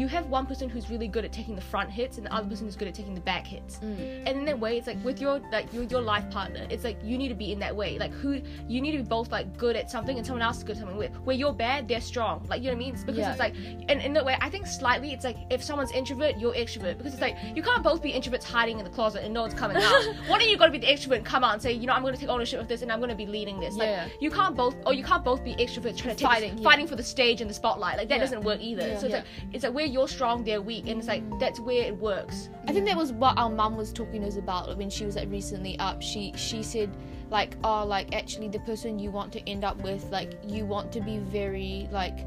[0.00, 2.48] you have one person who's really good at taking the front hits and the other
[2.48, 3.76] person who's good at taking the back hits.
[3.78, 4.22] Mm.
[4.26, 6.98] And in that way, it's like with your like with your life partner, it's like
[7.04, 7.98] you need to be in that way.
[7.98, 10.64] Like who you need to be both like good at something and someone else is
[10.64, 10.96] good at something.
[10.96, 12.46] Where, where you're bad, they're strong.
[12.48, 12.94] Like you know what I mean?
[12.94, 13.30] It's because Yeah.
[13.32, 13.54] it's like
[13.90, 17.12] and in that way, I think slightly it's like if someone's introvert, you're extrovert because
[17.12, 19.76] it's like you can't both be introverts hiding in the closet and no one's coming
[19.76, 20.04] out.
[20.28, 21.92] One of you got to be the extrovert and come out and say, you know,
[21.92, 23.76] I'm going to take ownership of this and I'm going to be leading this.
[23.76, 24.08] Like Yeah.
[24.18, 26.64] you can't both or you can't both be extroverts trying to take Fighting, yeah.
[26.64, 27.98] fighting for the stage and the spotlight.
[27.98, 28.98] Like that doesn't work either.
[28.98, 31.84] So it's like it's like where you're strong, they're weak, and it's like that's where
[31.84, 32.48] it works.
[32.66, 35.16] I think that was what our mum was talking to us about when she was
[35.16, 36.00] like recently up.
[36.02, 36.90] She she said
[37.30, 40.92] like oh like actually the person you want to end up with like you want
[40.92, 42.26] to be very like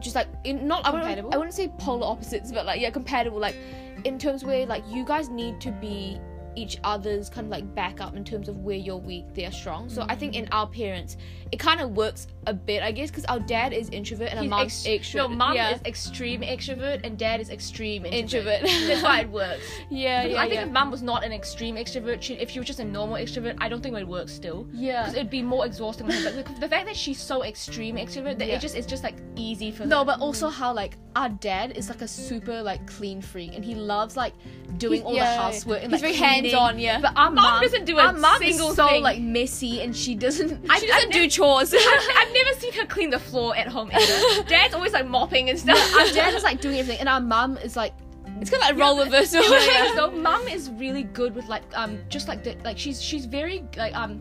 [0.00, 3.38] just like in, not I wouldn't, I wouldn't say polar opposites but like yeah compatible.
[3.38, 3.56] Like
[4.04, 6.20] in terms where like you guys need to be
[6.54, 9.88] each other's kind of like backup in terms of where you're weak they're strong.
[9.88, 10.40] So I think mm.
[10.40, 11.16] in our parents
[11.52, 14.42] it kind of works a bit I guess because our dad is introvert and our
[14.42, 15.74] He's mom's ex- extrovert No, mum yeah.
[15.74, 18.62] is extreme extrovert and dad is extreme Introvert.
[18.64, 18.86] introvert.
[18.88, 19.62] That's why it works.
[19.90, 20.66] yeah Because yeah I think yeah.
[20.66, 23.56] if mom was not an extreme extrovert, she, if she was just a normal extrovert,
[23.60, 24.66] I don't think it would work still.
[24.72, 26.06] yeah Because it'd be more exhausting.
[26.06, 28.56] on the, the fact that she's so extreme extrovert, that Yeah.
[28.56, 30.04] it just it's just like easy for No, her.
[30.06, 33.74] but also how like our dad is like a super like clean freak, and he
[33.74, 34.32] loves like
[34.78, 36.98] doing He's- all the housework and he's like very hands-on, yeah.
[37.00, 38.02] But our Mom mom doesn't do it.
[38.02, 39.02] our a mom is so thing.
[39.02, 40.64] like messy, and she doesn't.
[40.70, 43.56] I- she doesn't I've do never- chores I've, I've never seen her clean the floor
[43.56, 44.42] at home either.
[44.48, 45.94] Dad's always like mopping and stuff.
[45.94, 47.94] our dad is like doing everything, and our mum is like
[48.40, 49.42] it's kind of like role reversal
[49.94, 53.64] so mum is really good with like um just like the like she's she's very
[53.76, 54.20] like um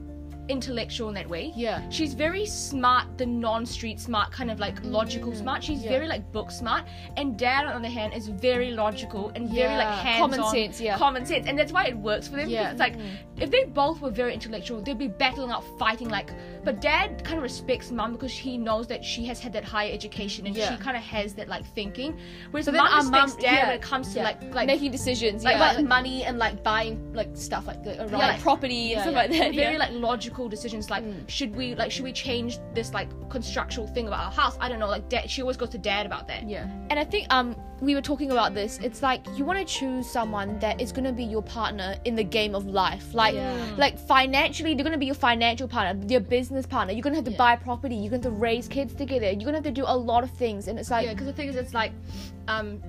[0.49, 1.51] intellectual in that way.
[1.55, 1.81] yeah.
[1.89, 5.63] She's very smart, the non-street smart, kind of like logical smart.
[5.63, 5.89] She's Mm, yeah.
[5.89, 6.83] very like book smart,
[7.17, 10.01] and Dad, on the other hand, is very logical and very like Yeah.
[10.01, 10.97] hands-on, Common sense, yeah.
[10.97, 12.49] common sense, and that's why it works for them.
[12.49, 12.73] Yeah.
[12.73, 12.95] Because it's like
[13.37, 16.31] if they both were very intellectual, they'd be battling out, fighting like.
[16.63, 19.91] But Dad kind of respects Mum because he knows that she has had that higher
[19.91, 20.75] education and Yeah.
[20.75, 22.19] she kind of has that like thinking.
[22.51, 24.23] Whereas So then Mum our respects Dad yeah, when it comes to yeah.
[24.25, 27.97] like like making decisions Like, yeah like money and like buying like stuff like, like
[27.99, 29.19] around Yeah, like like- property yeah, and stuff yeah.
[29.21, 29.79] like that very yeah.
[29.79, 31.27] like logical decisions like Mm.
[31.29, 34.79] should we like should we change this like constructual thing about our house i don't
[34.79, 36.67] know like dad she always goes to dad about that yeah.
[36.89, 40.09] and I think um we were talking about this it's like you want to choose
[40.09, 43.75] someone that is going to be your partner in the game of life like Yeah.
[43.77, 47.17] like financially they're going to be your financial partner your business partner you're going to
[47.17, 47.37] have to Yeah.
[47.37, 49.97] buy property you're going to raise kids together you're going to have to do a
[50.11, 51.91] lot of things and it's like yeah because the thing is it's like
[52.47, 52.79] um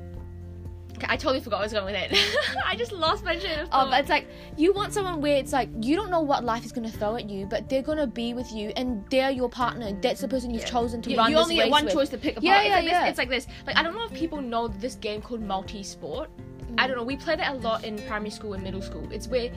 [1.09, 2.13] i totally forgot I was going with it.
[2.67, 5.37] i just lost my train of Oh, thought but it's like you want someone where
[5.37, 8.07] it's like you don't know what life is gonna throw at you, but they're gonna
[8.07, 9.93] be with you, and they're your partner.
[10.01, 10.69] That's the person you've Yeah.
[10.69, 11.95] chosen to You, run you only get one with.
[11.95, 12.45] choice to pick apart.
[12.45, 13.07] Yeah, it's yeah, like this, yeah.
[13.07, 16.31] it's like this like i don't know if people know this game called multi-sport
[16.79, 19.29] i don't know we played it a lot in primary school and middle school it's
[19.29, 19.51] where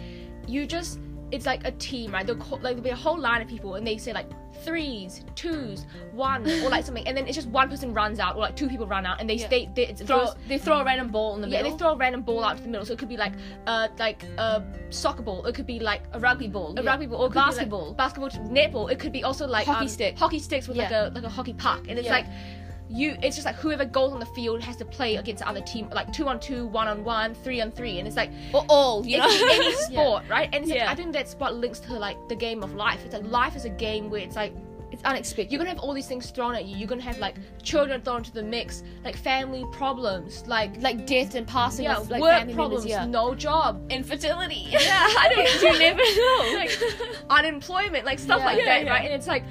[0.47, 0.99] you just
[1.35, 3.75] it's like a team right They'll call, like there'll be a whole line of people
[3.75, 4.27] and they say like
[4.63, 8.39] threes twos one or like something and then it's just one person runs out or
[8.39, 9.47] like two people run out and they Yeah.
[9.47, 11.71] stay they, it's Throw, they throw a random ball in the yeah, middle.
[11.73, 12.85] they throw a random ball out to the middle.
[12.85, 13.33] So it could be like,
[13.67, 15.45] uh, like a soccer ball.
[15.45, 16.73] It could be like a rugby ball.
[16.77, 16.89] a yeah.
[16.89, 17.21] rugby ball.
[17.23, 17.89] Or Basketball.
[17.89, 18.91] Like basketball, netball.
[18.91, 20.17] It could be also like Hockey um, stick.
[20.17, 21.81] hockey sticks with like a like a hockey puck.
[21.89, 22.13] And it's Yeah.
[22.13, 22.25] like
[22.89, 23.17] you.
[23.23, 25.89] It's just like whoever goes on the field has to play against the other team,
[25.91, 27.99] like two on two, one on one, three on three.
[27.99, 29.25] And it's like or all, you know.
[29.27, 30.49] any sport, right?
[30.53, 33.03] And it's like, I think that's what links to like the game of life.
[33.05, 34.53] It's like life is a game where it's like
[34.91, 35.51] it's unexpected.
[35.51, 36.77] you're gonna have all these things thrown at you.
[36.77, 41.35] You're gonna have like children thrown into the mix, like family problems, like like death
[41.35, 42.85] and passing yeah, of like work family problems.
[42.85, 43.05] Yeah.
[43.05, 44.55] no job, Infertility.
[44.69, 46.57] yeah, I don't you never know.
[46.59, 48.45] like unemployment, like stuff Yeah.
[48.45, 48.89] like Yeah, that, yeah.
[48.91, 49.05] right?
[49.05, 49.43] And it's like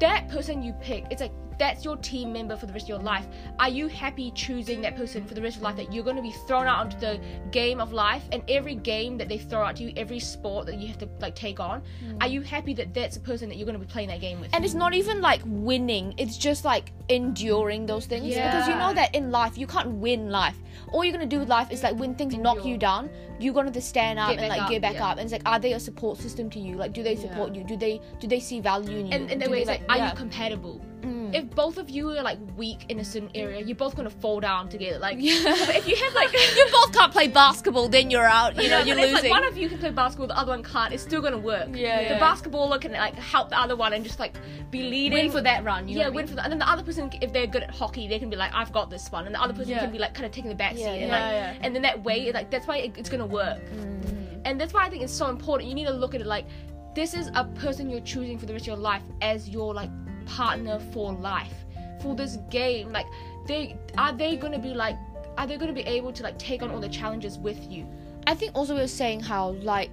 [0.00, 2.98] that person you pick, it's like that's your team member for the rest of your
[2.98, 3.26] life.
[3.58, 6.22] Are you happy choosing that person for the rest of life that you're going to
[6.22, 9.76] be thrown out onto the game of life and every game that they throw out
[9.76, 11.82] to you, every sport that you have to like take on?
[12.04, 12.22] Mm.
[12.22, 14.40] Are you happy that that's the person that you're going to be playing that game
[14.40, 14.54] with?
[14.54, 16.14] and it's not even like winning.
[16.16, 18.34] It's just like enduring those things.
[18.34, 20.56] Because you know that in life you can't win life.
[20.92, 23.10] All you're gonna do with life is like when things knock you down
[23.40, 25.08] you're gonna have to stand up Get and like up, get back yeah.
[25.08, 25.18] up.
[25.18, 26.76] And it's like are they a support system to you?
[26.76, 27.64] Like do they support you?
[27.64, 29.12] Do they do they see value in you?
[29.12, 30.84] and, and the way it's like, are you compatible?
[31.04, 31.34] Mm.
[31.34, 34.40] if both of you are like weak in a certain area, you're both gonna fall
[34.40, 34.98] down together.
[34.98, 35.42] Like, Yeah.
[35.66, 38.56] but if you have like you both can't play basketball, then you're out.
[38.56, 39.30] You know, Yeah, you're losing.
[39.30, 40.92] Like one of you can play basketball, the other one can't.
[40.92, 41.68] It's still gonna work.
[41.72, 42.20] Yeah, The yeah.
[42.20, 44.34] basketballer can like help the other one and just like
[44.70, 45.18] be leading.
[45.18, 45.88] Win for that run.
[45.88, 46.26] You yeah, win mean?
[46.26, 46.44] for that.
[46.44, 48.72] And then the other person, if they're good at hockey, they can be like, I've
[48.72, 50.76] got this one, and the other person can be like kind of taking the back
[50.76, 53.60] seat, and like, and then that way, like that's why it, it's gonna work.
[53.70, 54.40] Mm.
[54.44, 55.68] And that's why I think it's so important.
[55.68, 56.46] You need to look at it like
[56.94, 59.90] this is a person you're choosing for the rest of your life as your like
[60.26, 61.64] partner for life
[62.00, 62.92] for this game.
[62.92, 63.06] Like
[63.46, 64.96] they are they gonna be like
[65.36, 67.86] are they gonna be able to like take on all the challenges with you?
[68.26, 69.90] I think also we are saying how like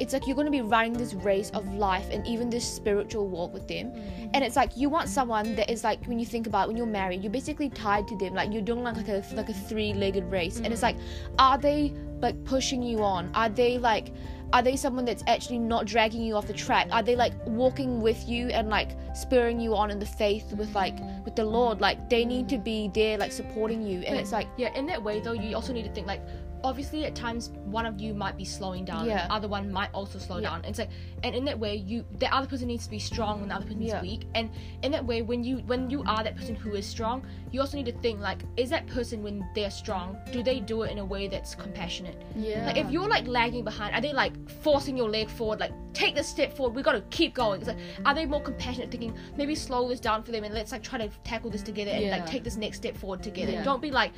[0.00, 3.28] it's like you're going to be running this race of life and even this spiritual
[3.28, 3.92] walk with them.
[3.92, 4.30] Mm-hmm.
[4.34, 6.76] And it's like you want someone that is like when you think about it, when
[6.76, 9.54] you're married you're basically tied to them like you're doing like, like a like a
[9.54, 10.56] three-legged race.
[10.56, 10.98] And it's mm-hmm.
[10.98, 11.06] like
[11.38, 13.30] are they like pushing you on?
[13.34, 14.12] Are they like
[14.52, 16.88] are they someone that's actually not dragging you off the track?
[16.90, 20.74] Are they like walking with you and like spurring you on in the faith with
[20.74, 24.20] like with the lord like they need to be there like supporting you and But-
[24.20, 26.20] it's like yeah in that way though you also need to think like
[26.64, 29.26] obviously at times one of you might be slowing down Yeah.
[29.26, 30.48] the other one might also slow Yeah.
[30.48, 30.88] down it's like
[31.22, 33.66] and in that way you the other person needs to be strong when the other
[33.66, 34.00] person is Yeah.
[34.00, 34.48] weak and
[34.82, 37.76] in that way when you when you are that person who is strong you also
[37.76, 40.98] need to think like is that person when they're strong do they do it in
[41.00, 42.64] a way that's compassionate Yeah.
[42.64, 45.60] like if you're like lagging behind, are they like forcing your leg forward?
[45.60, 46.74] Like take this step forward.
[46.74, 47.60] We got to keep going.
[47.60, 49.03] It's like are they more compassionate, thinking
[49.36, 52.04] maybe slow this down for them and let's like try to tackle this together and
[52.04, 52.10] Yeah.
[52.16, 53.52] like take this next step forward together.
[53.52, 53.64] Yeah.
[53.64, 54.12] Don't be like.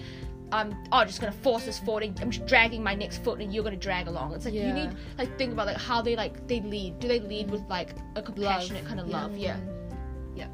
[0.52, 2.04] Um, oh, just gonna force this forward.
[2.04, 4.32] And I'm just dragging my next foot, and you're gonna drag along.
[4.32, 4.74] It's like you Yeah.
[4.74, 7.00] need like think about like how they like they lead.
[7.00, 9.22] Do they lead with like a compassionate kind of Yeah.
[9.22, 9.36] love?
[9.36, 9.56] Yeah.
[10.36, 10.46] Yeah.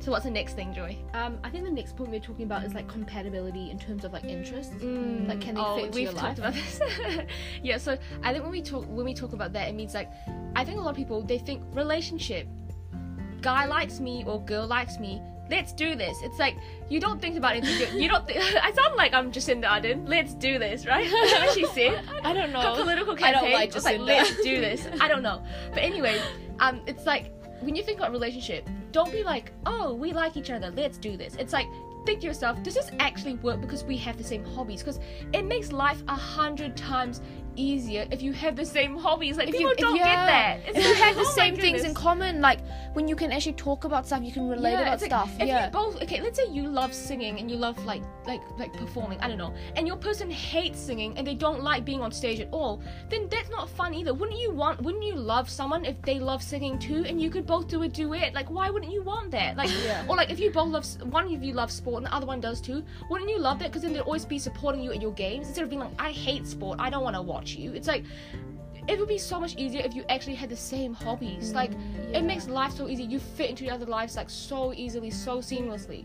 [0.00, 0.96] So what's the next thing, Joy?
[1.14, 4.12] Um, I think the next point we're talking about is like compatibility in terms of
[4.12, 4.74] like interests.
[4.82, 6.38] Mm, Like, can they oh, fit into we've your talked life?
[6.38, 6.80] about this.
[7.62, 10.10] yeah, so I think when we talk when we talk about that, it means like
[10.56, 12.48] I think a lot of people they think relationship,
[13.42, 15.20] guy likes me or girl likes me.
[15.50, 16.16] Let's do this.
[16.22, 16.56] It's like
[16.88, 17.64] you don't think about it.
[17.94, 18.26] You, don't.
[18.26, 20.08] Th- I sound like I'm Jacinda Ardern.
[20.08, 21.10] Let's do this, right?
[21.10, 22.02] What she said?
[22.24, 22.74] I don't Her know.
[22.76, 23.42] political I campaign.
[23.42, 24.88] don't like was like let's do this.
[25.00, 26.22] I don't know, but anyway,
[26.60, 30.36] um, it's like when you think about a relationship, don't be like, oh, we like
[30.36, 30.70] each other.
[30.70, 31.34] Let's do this.
[31.36, 31.66] It's like
[32.06, 34.80] think to yourself, does this actually work because we have the same hobbies?
[34.80, 35.00] Because
[35.32, 37.20] it makes life a hundred times
[37.56, 39.36] easier if you have the same hobbies.
[39.36, 40.68] Like if people you, don't yeah, get that.
[40.68, 42.60] It's if you have the oh same things in common, like
[42.94, 45.30] when you can actually talk about stuff, you can relate about it's like, stuff.
[45.40, 45.66] If yeah.
[45.66, 49.20] you both okay, let's say you love singing and you love like like like performing,
[49.20, 52.40] I don't know, and your person hates singing and they don't like being on stage
[52.40, 52.80] at all,
[53.10, 54.14] then that's not fun either.
[54.14, 57.46] Wouldn't you want wouldn't you love someone if they love singing too and you could
[57.46, 58.34] both do a duet?
[58.34, 59.56] Like why wouldn't you want that?
[59.56, 60.04] Like Yeah.
[60.08, 62.40] or like if you both love one of you loves sport and the other one
[62.40, 63.68] does too, wouldn't you love that?
[63.68, 66.12] Because then they'd always be supporting you at your games instead of being like, I
[66.12, 67.72] hate sport, I don't want to watch you.
[67.72, 68.04] It's like
[68.88, 71.52] it would be so much easier if you actually had the same hobbies.
[71.52, 72.18] Mm, like yeah.
[72.18, 73.04] it makes life so easy.
[73.04, 76.04] You fit into each other's lives like so easily, so seamlessly.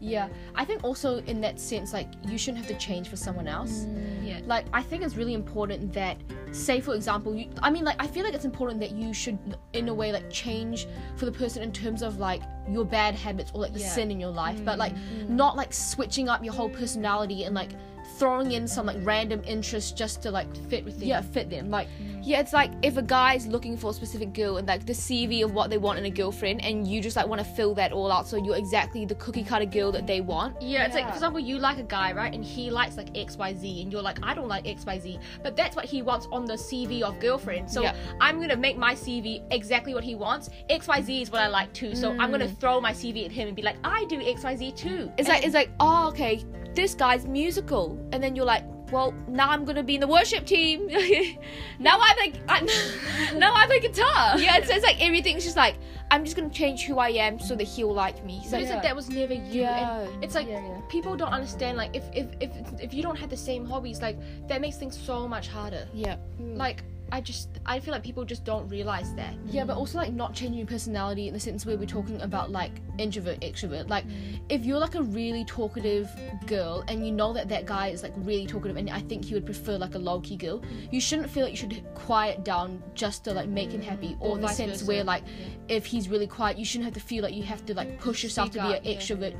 [0.00, 3.48] Yeah, I think also in that sense, like you shouldn't have to change for someone
[3.48, 3.84] else.
[3.84, 4.40] Mm, yeah.
[4.46, 6.16] Like I think it's really important that,
[6.52, 7.50] say for example, you.
[7.62, 9.38] I mean, like I feel like it's important that you should,
[9.72, 13.50] in a way, like change for the person in terms of like your bad habits
[13.52, 13.88] or like the Yeah.
[13.88, 15.28] sin in your life, but like mm.
[15.28, 17.70] not like switching up your whole personality and like
[18.18, 21.08] throwing in some like random interest just to like Fit with them.
[21.08, 21.70] yeah fit them.
[21.70, 22.18] Like mm.
[22.28, 25.42] Yeah, it's like if a guy's looking for a specific girl and like the CV
[25.42, 27.90] of what they want in a girlfriend, and you just like want to fill that
[27.90, 30.60] all out, so you're exactly the cookie cutter girl that they want.
[30.60, 32.34] Yeah, it's like for example, you like a guy, right?
[32.34, 34.98] And he likes like X, Y, Z, and you're like, I don't like X, Y,
[34.98, 37.70] Z, but that's what he wants on the CV of girlfriend.
[37.70, 37.94] So Yeah.
[38.20, 40.50] I'm gonna make my CV exactly what he wants.
[40.68, 41.94] X, Y, Z is what I like too.
[41.94, 42.58] So I'm gonna mm.
[42.58, 45.10] throw my CV at him and be like, I do X, Y, Z too.
[45.16, 46.44] It's like it's like oh okay,
[46.74, 50.46] this guy's musical, and then you're like, well now I'm gonna be in the worship
[50.46, 50.86] team.
[51.78, 54.38] now I like I, now I play guitar.
[54.38, 55.76] Yeah, it's, it's like everything's just like
[56.10, 58.40] I'm just gonna change who I am so that he'll like me.
[58.44, 59.60] So But it's like that was never you.
[59.62, 60.00] Yeah.
[60.00, 60.80] And it's like Yeah, yeah.
[60.88, 61.76] people don't understand.
[61.76, 62.50] Like if if if
[62.80, 64.16] if you don't have the same hobbies, like
[64.48, 65.86] that makes things so much harder.
[65.92, 69.34] yeah, Like I just I feel like people just don't realize that.
[69.46, 72.50] Yeah, but also like not changing your personality in the sense where we're talking about
[72.50, 73.88] like introvert, extrovert.
[73.88, 74.04] Like,
[74.48, 76.08] if you're like a really talkative
[76.46, 79.34] girl and you know that that guy is like really talkative, and I think he
[79.34, 82.82] would prefer like a low key girl, you shouldn't feel like you should quiet down
[82.94, 85.24] just to like make him happy, or, the sense where like
[85.68, 88.22] if he's really quiet, you shouldn't have to feel like you have to like push
[88.22, 88.98] yourself Speak to be up, an yeah.
[88.98, 89.34] extrovert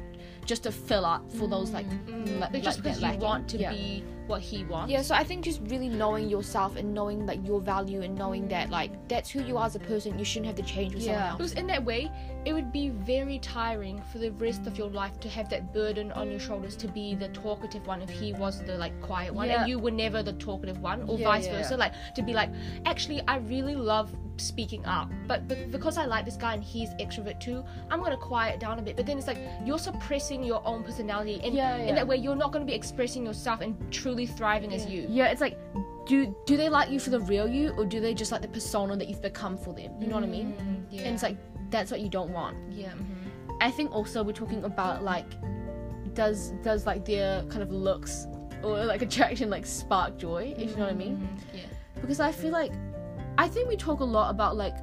[0.46, 3.58] just to fill up for those like, Mm, like just because that you want to
[3.58, 3.70] Yeah.
[3.72, 4.92] be what he wants.
[4.92, 5.02] yeah.
[5.02, 8.70] So I think just really knowing yourself and knowing like your value and knowing that
[8.70, 10.18] like that's who you are as a person.
[10.18, 11.36] You shouldn't have to change for someone else.
[11.38, 12.10] Because in that way,
[12.48, 16.10] it would be very tiring for the rest of your life to have that burden
[16.12, 19.48] on your shoulders to be the talkative one if he was the like quiet one
[19.48, 19.60] Yeah.
[19.60, 22.32] and you were never the talkative one or Yeah, vice yeah, versa like to be
[22.32, 22.48] like
[22.86, 26.88] actually i really love speaking up but, but because i like this guy and he's
[27.04, 30.62] extrovert too i'm gonna quiet down a bit but then it's like you're suppressing your
[30.66, 34.24] own personality and Yeah, in that way you're not gonna be expressing yourself and truly
[34.24, 35.58] thriving as you Yeah, it's like,
[36.06, 38.48] do do they like you for the real you, or do they just like the
[38.48, 39.90] persona that you've become for them?
[40.00, 40.54] You know what I mean?
[40.90, 41.36] Mm, And it's like
[41.70, 42.56] that's what you don't want.
[42.72, 43.14] yeah mhm.
[43.60, 45.26] I think also we're talking about like,
[46.14, 48.26] does does like their kind of looks
[48.62, 50.54] or like attraction like spark joy?
[50.56, 51.16] If you know what I mean?
[51.18, 52.72] Mhm, yeah Because I feel like,
[53.36, 54.76] I think we talk a lot about like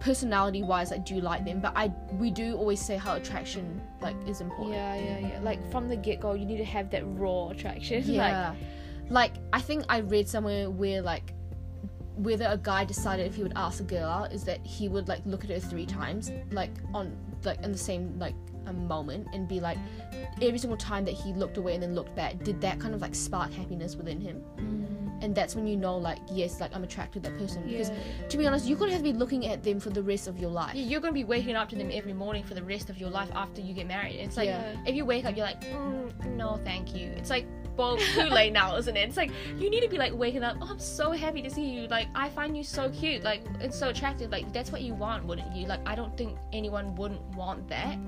[0.00, 3.82] personality wise like do you like them but i we do always say how attraction
[4.00, 5.40] like is important Yeah, yeah, yeah.
[5.42, 8.02] Like from the get go, you need to have that raw attraction.
[8.06, 8.54] Like, Yeah.
[9.10, 11.34] Like, I think I read somewhere where like
[12.16, 15.08] whether a guy decided if he would ask a girl out is that he would
[15.08, 18.34] like look at her three times, like on like in the same like
[18.66, 19.78] a moment and be like
[20.42, 23.00] every single time that he looked away and then looked back, did that kind of
[23.00, 24.42] like spark happiness within him?
[25.22, 27.62] And that's when you know like yes, like I'm attracted to that person.
[27.66, 27.90] Because
[28.28, 30.38] to be honest, you're gonna have to be looking at them for the rest of
[30.38, 30.74] your life.
[30.74, 33.10] Yeah, you're gonna be waking up to them every morning for the rest of your
[33.10, 34.16] life after you get married.
[34.16, 34.76] It's like Yeah.
[34.86, 37.08] if you wake up, you're like, mm, no, thank you.
[37.16, 37.46] It's like,
[37.76, 39.08] well, too late now, isn't it?
[39.08, 40.56] It's like you need to be like waking up.
[40.60, 41.88] Oh, I'm so happy to see you.
[41.88, 43.22] Like I find you so cute.
[43.22, 44.30] Like it's so attractive.
[44.30, 45.66] Like that's what you want, wouldn't you?
[45.66, 47.98] Like I don't think anyone wouldn't want that.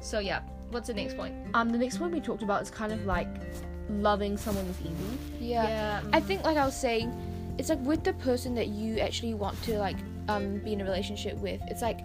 [0.00, 0.40] So yeah,
[0.70, 1.34] what's the next point?
[1.54, 3.28] Um, the next one we talked about is kind of like
[3.88, 5.28] loving someone with easy.
[5.40, 6.02] yeah.
[6.12, 7.12] I think, like I was saying,
[7.58, 9.96] it's like with the person that you actually want to like
[10.28, 11.60] um be in a relationship with.
[11.68, 12.00] It's like,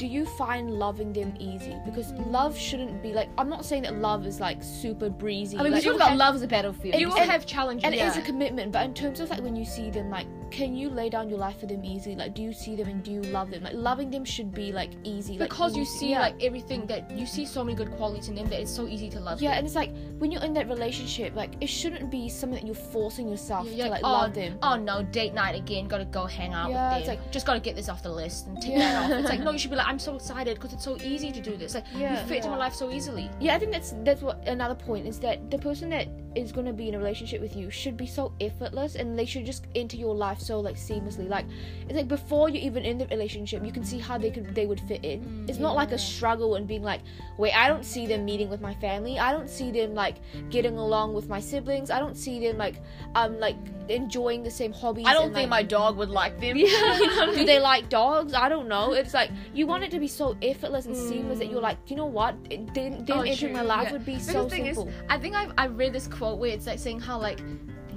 [0.00, 1.76] do you find loving them easy?
[1.84, 3.28] Because love shouldn't be like.
[3.36, 5.58] I'm not saying that love is like super breezy.
[5.58, 6.98] I mean, like, we talk about love as a battlefield.
[6.98, 7.84] You will have challenges.
[7.84, 10.26] and it is a commitment but in terms of like when you see them like
[10.50, 13.02] can you lay down your life for them easily like do you see them and
[13.02, 16.10] do you love them like loving them should be like easy because when you see
[16.10, 16.20] yeah.
[16.20, 19.08] like everything that you see so many good qualities in them that it's so easy
[19.08, 19.40] to love.
[19.40, 19.58] yeah them.
[19.58, 22.74] and it's like when you're in that relationship like it shouldn't be something that you're
[22.74, 25.88] forcing yourself Yeah, to like, like, love oh, them oh no, date night again.
[25.88, 28.46] Gotta go hang out Yeah, with it's like- just gotta get this off the list
[28.46, 28.78] and tick Yeah.
[28.78, 29.18] that off.
[29.20, 31.40] It's like no, you should be like, I'm so excited because it's so easy to
[31.40, 31.74] do this.
[31.74, 33.30] Like you fit into my life so easily.
[33.40, 36.66] yeah i think that's that's what another point is that the person that is going
[36.66, 39.66] to be in a relationship with you should be so effortless and they should just
[39.74, 41.44] enter your life so like seamlessly like
[41.84, 44.66] it's like before you're even in the relationship you can see how they could they
[44.66, 47.00] would fit in it's not like a struggle and being like
[47.36, 50.16] wait i don't see them meeting with my family i don't see them like
[50.50, 52.76] getting along with my siblings i don't see them like
[53.16, 53.56] um like
[53.88, 56.56] enjoying the same hobbies I don't and, think my dog would like them.
[57.34, 58.34] do they like dogs?
[58.34, 58.92] I don't know.
[58.92, 61.96] It's like you want it to be so effortless and seamless that you're like, you
[61.96, 62.36] know what?
[62.50, 63.92] It- Them, them Oh, entering my life Yeah.
[63.94, 64.86] would be But so simple.
[64.88, 67.40] is, I think I've, I've read this where it's like saying how like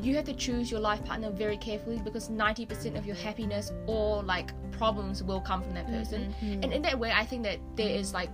[0.02, 4.24] you have to choose your life partner very carefully because 90% of your happiness or
[4.24, 6.34] like problems will come from that person.
[6.42, 6.64] Mm-hmm.
[6.64, 8.32] And in that way, I think that there is like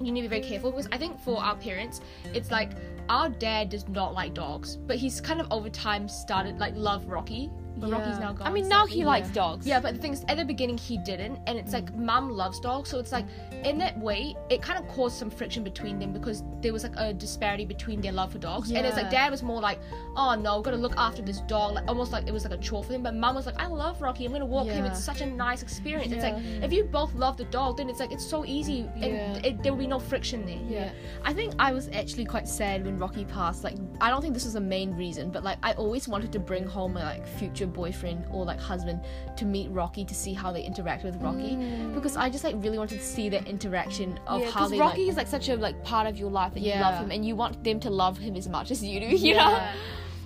[0.00, 2.00] you need to be very careful because I think for our parents,
[2.32, 2.72] it's like
[3.08, 7.06] our dad does not like dogs, but he's kind of over time started like love
[7.06, 7.50] Rocky.
[7.80, 8.46] But Rocky's now gone.
[8.46, 8.96] I mean, now sadly.
[8.96, 9.66] he likes dogs.
[9.66, 11.98] Yeah, but the thing is, at the beginning he didn't, and it's like mm.
[11.98, 13.26] mum loves dogs, so it's like
[13.64, 16.94] in that way it kind of caused some friction between them because there was like
[16.96, 19.78] a disparity between their love for dogs, and it's like dad was more like,
[20.16, 22.82] oh no, gotta look after this dog, like almost like it was like a chore
[22.82, 25.20] for him, but mum was like, I love Rocky, I'm gonna walk him, it's such
[25.20, 26.12] a nice experience.
[26.12, 26.64] It's like Yeah.
[26.64, 29.40] if you both love the dog, then it's like it's so easy, and Yeah.
[29.44, 30.60] it, there will be no friction there.
[30.68, 30.90] Yeah.
[31.24, 33.64] I think I was actually quite sad when Rocky passed.
[33.64, 36.38] Like, I don't think this was the main reason, but like, I always wanted to
[36.38, 39.00] bring home my like future boyfriend or like husband
[39.36, 41.56] to meet Rocky to see how they interact with Rocky,
[41.94, 45.02] because I just like really wanted to see that interaction of yeah, how they Rocky
[45.02, 45.10] like.
[45.10, 47.36] is like such a like part of your life that you love him and you
[47.36, 49.06] want them to love him as much as you do.
[49.28, 49.50] You know?
[49.50, 49.74] Yeah.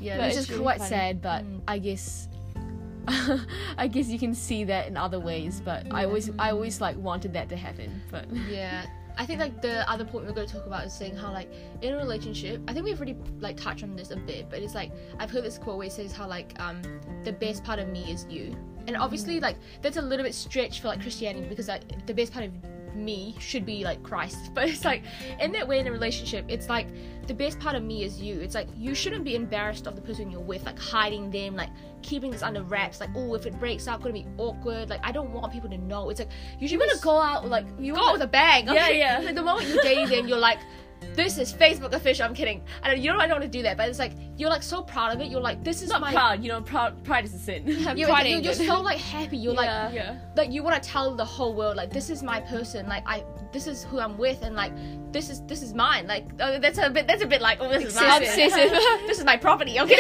[0.01, 0.89] Yeah, But it's just really quite funny.
[0.91, 1.61] sad, but Mm.
[1.69, 2.29] I guess.
[3.79, 6.97] I guess you can see that in other ways, but I always, I always like
[6.97, 8.01] wanted that to happen.
[8.11, 8.85] But Yeah.
[9.17, 11.51] I think like the other point we're going to talk about is saying how like
[11.83, 14.75] in a relationship, I think we've already like touched on this a bit, but it's
[14.75, 16.83] like I've heard this quote where it says how like um
[17.25, 18.57] the best part of me is you,
[18.87, 22.33] and obviously like that's a little bit stretch for like Christianity because like the best
[22.33, 22.53] part of
[22.95, 25.03] me should be like Christ, but it's like
[25.41, 26.87] in that way in a relationship, it's like
[27.27, 28.41] the best part of me is you.
[28.41, 31.71] It's like you shouldn't be embarrassed of the person you're with, like hiding them, like
[32.03, 34.91] keeping this under wraps, like oh if it breaks out, gonna be awkward.
[34.91, 36.11] Like I don't want people to know.
[36.11, 38.67] It's like you should you to go out like you go out with a bang.
[38.67, 38.99] Yeah, okay?
[38.99, 39.21] yeah.
[39.25, 40.59] Like, the moment you date them, you're like,
[41.15, 42.25] this is Facebook official.
[42.25, 42.63] I'm kidding.
[42.83, 43.01] I don't.
[43.01, 45.15] You know I don't want to do that, but it's like you're like so proud
[45.15, 45.29] of it.
[45.29, 47.65] You're like this is Not my proud, you know, proud pride is a sin.
[47.97, 49.37] You're, Pride you're, so like happy.
[49.37, 49.91] You're like Yeah.
[49.93, 50.19] yeah.
[50.37, 52.87] like you want to tell the whole world like this is my person.
[52.87, 54.73] Like I this is who I'm with, and like
[55.13, 56.07] this is this is mine.
[56.07, 58.23] Like oh, that's a bit that's a bit like oh this is mine.
[58.23, 58.71] Obsessive.
[59.07, 59.79] this is my property.
[59.81, 59.95] Okay,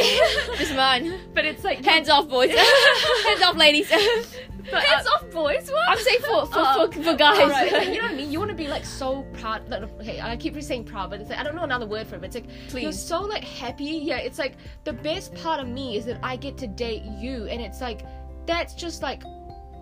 [0.58, 1.20] This is mine.
[1.34, 2.50] but it's like Hands off, boys.
[2.50, 3.88] Hands off, ladies.
[3.90, 5.70] but, Hands uh, off, boys.
[5.70, 5.88] What?
[5.88, 6.90] I'm saying for for, Oh.
[6.90, 7.50] for, for guys.
[7.50, 8.30] Like, you know what I mean?
[8.32, 9.68] You want to be like so proud.
[9.68, 12.20] Like, okay, I keep saying it's like I don't know another word for it.
[12.20, 13.84] But it's like you're so like happy.
[13.84, 17.46] Yeah, it's like the best part of me is that I get to date you,
[17.46, 18.02] and it's like
[18.46, 19.22] that's just like.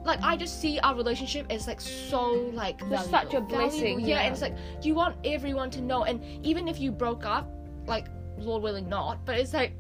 [0.03, 4.07] Like I just see our relationship as like so like It's such a blessing, yeah.
[4.07, 4.21] yeah.
[4.21, 7.47] and it's like you want everyone to know, and even if you broke up,
[7.87, 8.07] like
[8.39, 9.75] Lord willing not, but it's like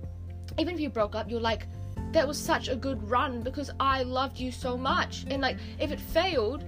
[0.59, 1.66] even if you broke up, you're like
[2.12, 5.91] that was such a good run because I loved you so much, and like if
[5.91, 6.64] it failed,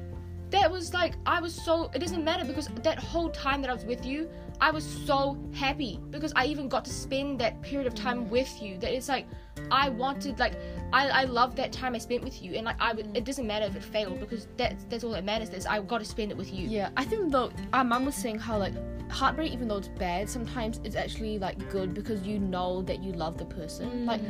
[0.50, 3.74] that was like I was so it doesn't matter because that whole time that I
[3.74, 4.30] was with you,
[4.62, 8.62] I was so happy because I even got to spend that period of time with
[8.62, 8.78] you.
[8.78, 9.26] That it's like
[9.72, 10.54] I wanted like
[10.92, 13.44] I I loved that time I spent with you, and like I would, it doesn't
[13.44, 15.50] matter if it failed because that's that's all that matters.
[15.50, 16.68] Is I got to spend it with you.
[16.68, 18.74] Yeah, I think though our mum was saying how like
[19.10, 23.10] heartbreak, even though it's bad, sometimes it's actually like good because you know that you
[23.14, 23.90] love the person.
[23.90, 24.06] Mm.
[24.06, 24.20] Like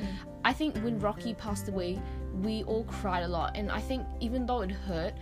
[0.47, 2.01] I think when Rocky passed away,
[2.41, 5.12] we all cried a lot, and I think even though it hurt,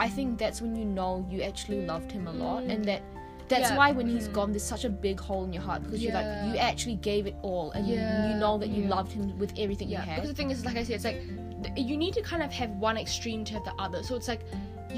[0.00, 2.86] I think that's when you know you actually loved him a lot, and mm.
[2.86, 3.02] that.
[3.50, 3.76] That's Yeah.
[3.76, 4.32] why when he's mm-hmm.
[4.38, 7.26] gone, there's such a big hole in your heart because you're like you actually gave
[7.26, 8.94] it all, and you, Yeah, you know that you yeah.
[8.96, 10.06] loved him with everything you had.
[10.08, 11.20] Yeah, because the thing is, like I said, it's like
[11.64, 14.02] th- you need to kind of have one extreme to have the other.
[14.04, 14.42] So it's like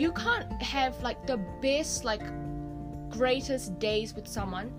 [0.03, 2.23] you can't have like the best, like
[3.11, 4.71] greatest days with someone,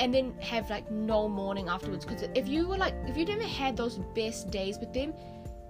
[0.00, 2.04] and then have like no mourning afterwards.
[2.04, 5.14] Because if you were like, if you'd never had those best days with them,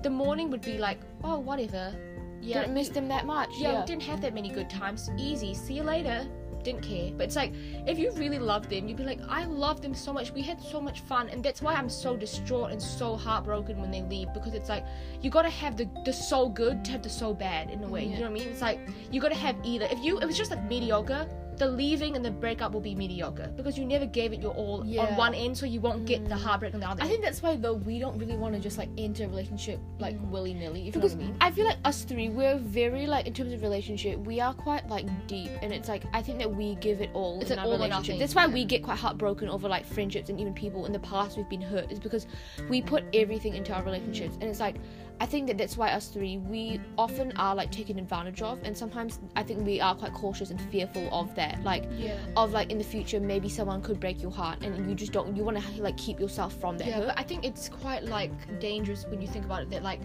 [0.03, 1.95] the mourning would be like, oh, whatever.
[2.43, 3.51] Yeah, Didn't miss them that much.
[3.59, 3.85] yeah, Yeah.
[3.85, 5.11] didn't have that many good times.
[5.19, 5.53] Easy.
[5.53, 6.27] See you later.
[6.63, 7.11] Didn't care.
[7.17, 7.53] But it's like
[7.87, 10.33] if you really love them, you'd be like, I love them so much.
[10.33, 13.91] We had so much fun, and that's why I'm so distraught and so heartbroken when
[13.91, 14.85] they leave because it's like
[15.23, 18.05] you gotta have the the so good to have the so bad in a way.
[18.05, 18.49] You know what I mean?
[18.49, 18.81] It's like
[19.11, 19.89] you gotta have either.
[19.91, 21.27] If you it was just like mediocre.
[21.57, 24.83] The leaving and the breakup will be mediocre because you never gave it your all
[24.85, 25.07] Yeah.
[25.07, 26.41] on one end, so you won't get the mm.
[26.41, 27.03] heartbreak on the other.
[27.03, 27.11] I end.
[27.13, 30.17] think that's why though we don't really want to just like enter a relationship like
[30.19, 30.31] mm.
[30.31, 30.91] willy nilly.
[30.91, 31.37] Because you know what I mean.
[31.41, 34.89] I feel like us three, we're very like in terms of relationship, we are quite
[34.89, 37.61] like deep, and it's like I think that we give it all It's in an
[37.61, 38.07] our all or relationship.
[38.15, 38.55] nothing, That's why yeah.
[38.55, 41.61] we get quite heartbroken over like friendships and even people in the past we've been
[41.61, 42.27] hurt is because
[42.69, 44.77] we put everything into our relationships, and it's like
[45.21, 48.77] I think that that's why us three we often are like taken advantage of, and
[48.77, 52.17] sometimes I think we are quite cautious and fearful of that, like yeah.
[52.39, 55.37] of like in the future maybe someone could break your heart, and you just don't
[55.37, 57.15] you want to like keep yourself from that Yeah, hurt.
[57.19, 59.71] I think it's quite like dangerous when you think about it.
[59.71, 60.01] That like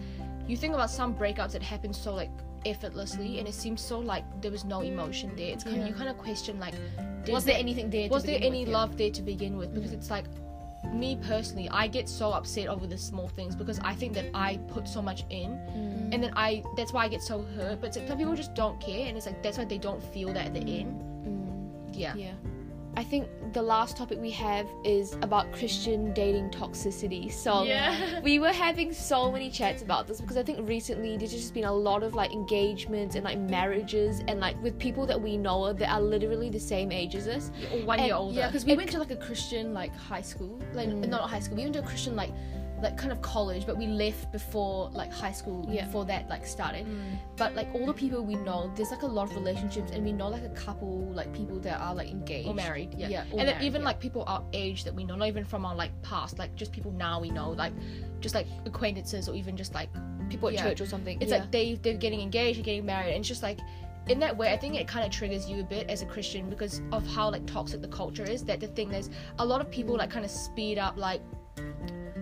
[0.46, 2.30] you think about some breakups that happen so like
[2.66, 5.50] effortlessly, and it seems so like there was no emotion there.
[5.52, 6.74] It's kind of you kind of question like,
[7.26, 8.08] was there anything there?
[8.08, 8.64] to was there any?
[8.64, 8.72] Yeah.
[8.72, 9.72] love there to begin with?
[9.72, 10.00] Because mm-hmm.
[10.00, 10.26] it's like
[10.96, 14.58] me personally, I get so upset over the small things because I think that I
[14.68, 16.14] put so much in, mm.
[16.14, 17.80] and then I that's why I get so hurt.
[17.80, 20.32] But like, some people just don't care, and it's like that's why they don't feel
[20.32, 21.00] that at the end.
[21.24, 21.96] Mm.
[21.96, 22.14] Yeah.
[22.14, 22.32] Yeah.
[22.98, 27.30] I think the last topic we have is about Christian dating toxicity.
[27.30, 28.20] So Yeah.
[28.22, 31.64] we were having so many chats about this because I think recently there's just been
[31.64, 35.74] a lot of like engagements and like marriages and like with people that we know
[35.74, 37.50] that are literally the same age as us.
[37.74, 38.38] Or one And- year older.
[38.38, 41.06] Yeah, because we went to like a Christian like high school, like Mm.
[41.08, 41.58] not high school.
[41.58, 42.30] We went to a Christian like
[42.82, 45.86] like kind of college, but we left before like high school Yeah.
[45.86, 46.86] before that like started.
[46.86, 47.18] Mm.
[47.36, 50.12] But like all the people we know, there's like a lot of relationships, and we
[50.12, 53.08] know like a couple like people that are like engaged or married, yeah.
[53.08, 53.86] Yeah, and married, even yeah.
[53.86, 56.72] like people our age that we know, not even from our like past, like just
[56.72, 57.72] people now we know, like
[58.20, 59.88] just like acquaintances or even just like
[60.28, 61.22] People at church or something.
[61.22, 63.60] it's like they they're getting engaged, they're getting married, and it's just like
[64.08, 66.48] in that way, I think it kind of triggers you a bit as a Christian
[66.50, 68.44] because of how like toxic the culture is.
[68.44, 71.20] That the thing is, a lot of people like kind of speed up like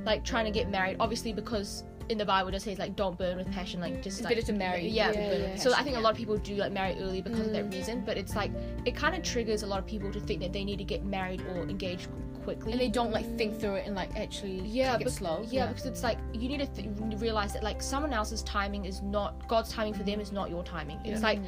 [0.05, 3.17] like trying to get married, obviously because in the Bible it does say like don't
[3.17, 4.87] burn with passion, like just It's like better to marry.
[4.87, 5.57] yeah, than Yeah, yeah.
[5.57, 7.73] so I think a lot of people do like marry early because of that mm.
[7.73, 8.51] reason, but it's like
[8.85, 11.05] it kind of triggers a lot of people to think that they need to get
[11.05, 12.09] married or engaged
[12.45, 12.73] quickly.
[12.73, 15.45] and they don't like think through it and like actually yeah, take it bec- slow.
[15.49, 16.89] yeah, because it's like you need to th-
[17.21, 20.63] realize that like someone else's timing is not God's timing for them is not your
[20.63, 20.99] timing.
[21.05, 21.41] It's like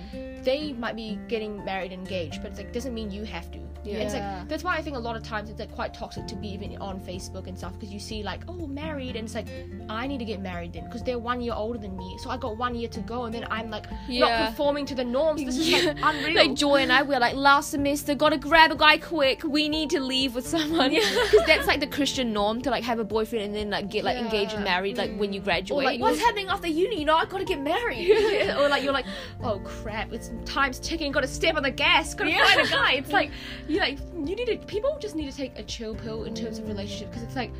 [0.44, 3.58] they might be getting married and engaged, but it's like doesn't mean you have to.
[3.84, 3.98] Yeah.
[3.98, 6.34] It's like that's why I think a lot of times it's like quite toxic to
[6.34, 9.46] be even on Facebook and stuff because you see like oh married and it's like
[9.88, 12.36] I need to get married then because they're one year older than me, so I
[12.36, 14.46] got one year to go and then I'm like not Yeah.
[14.46, 15.44] conforming to the norms.
[15.44, 16.34] This is like unreal.
[16.34, 19.42] like Joy and I, we're like last semester, gotta grab a guy quick.
[19.44, 22.98] We need to leave with someone because that's like the Christian norm to like have
[22.98, 24.72] a boyfriend and then like get like engaged and Yeah.
[24.72, 25.44] married like when you mm.
[25.44, 25.84] graduate.
[25.84, 26.98] like, What's happening after uni?
[26.98, 28.10] You know, I gotta get married.
[28.58, 29.06] or like you're like,
[29.42, 32.92] oh crap, it's time's ticking, gotta step on the gas, gotta find a guy.
[32.92, 33.30] It's like,
[33.68, 36.58] you like you need to people just need to take a chill pill in terms
[36.58, 37.50] of relationship because it's like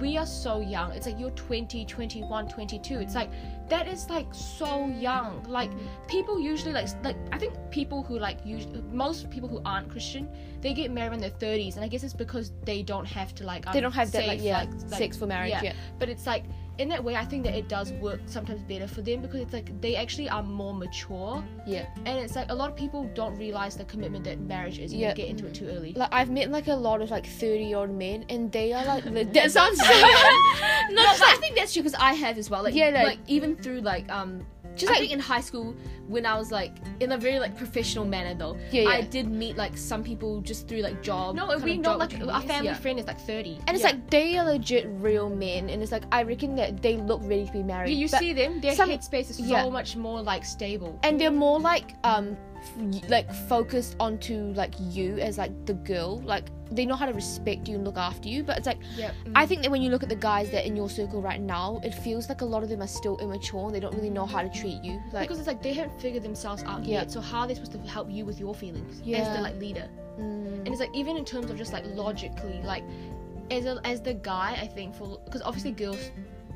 [0.00, 3.30] we are so young it's like you're 20 21 22 it's like
[3.68, 5.70] that is like so young like
[6.08, 10.28] people usually like like i think people who like usually most people who aren't christian
[10.60, 13.44] they get married in their 30s and i guess it's because they don't have to
[13.44, 15.50] like um, They don't have that like save, yeah sex for marriage.
[15.50, 15.62] yeah.
[15.62, 15.72] Yeah.
[15.98, 16.44] but it's like
[16.80, 19.52] in that way i think that it does work sometimes better for them because it's
[19.52, 21.86] like they actually are more mature Yeah.
[22.06, 25.12] and it's like a lot of people don't realize the commitment that marriage is Yeah.
[25.14, 27.78] get into it too early Like I've met like a lot of like thirty year
[27.82, 29.04] old men, and they are like
[29.34, 29.84] that sounds so.
[30.98, 32.62] no, but I think that's true because I have as well.
[32.62, 33.02] Like, Yeah, no.
[33.10, 34.32] like even through like um,
[34.76, 35.74] Just I like- think in high school
[36.08, 38.56] when I was like in a very like professional manner though.
[38.72, 41.36] Yeah, I did meet like some people just through like job.
[41.36, 42.74] no we know like our family Yeah.
[42.74, 43.90] friend is like 30 And it's Yeah.
[43.90, 47.46] like they are legit real men, and it's like I reckon that they look ready
[47.46, 47.90] to be married.
[47.90, 49.68] you, you see them their some- headspace is so yeah.
[49.68, 52.36] much more like stable and they're more like um
[53.08, 56.20] like focused onto like you as like the girl.
[56.20, 59.10] Like they know how to respect you and look after you but it's like yeah
[59.34, 61.80] i think that when you look at the guys that in your circle right now
[61.82, 64.24] it feels like a lot of them are still immature and they don't really know
[64.24, 65.00] how to treat you.
[65.12, 67.00] Like because it's like they haven't figured themselves out Yeah.
[67.00, 69.34] yet so how are they supposed to help you with your feelings as Yeah.
[69.34, 69.88] the like leader?
[70.20, 72.84] Mm, and it's like even in terms of just like logically like
[73.50, 76.12] as a, as the guy i think for because obviously girls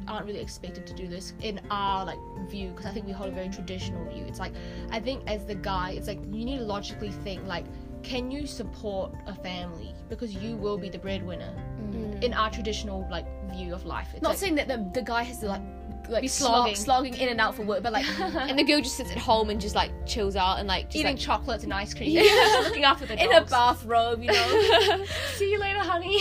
[0.09, 3.29] aren't really expected to do this in our like view because i think we hold
[3.29, 4.53] a very traditional view it's like
[4.91, 7.65] i think as the guy it's like you need to logically think like
[8.03, 12.23] can you support a family because you will be the breadwinner mm.
[12.23, 15.23] in our traditional like view of life it's Not like, saying that the, the guy
[15.23, 15.63] has to like
[16.09, 16.75] like Be slog, slogging.
[16.77, 19.51] slogging in and out for work, but like and the girl just sits at home
[19.51, 22.61] and just like chills out and like just eating like chocolates and ice cream Yeah.
[22.63, 23.31] looking after the dogs.
[23.31, 25.05] in a bathrobe, you know.
[25.35, 26.19] see you later, honey.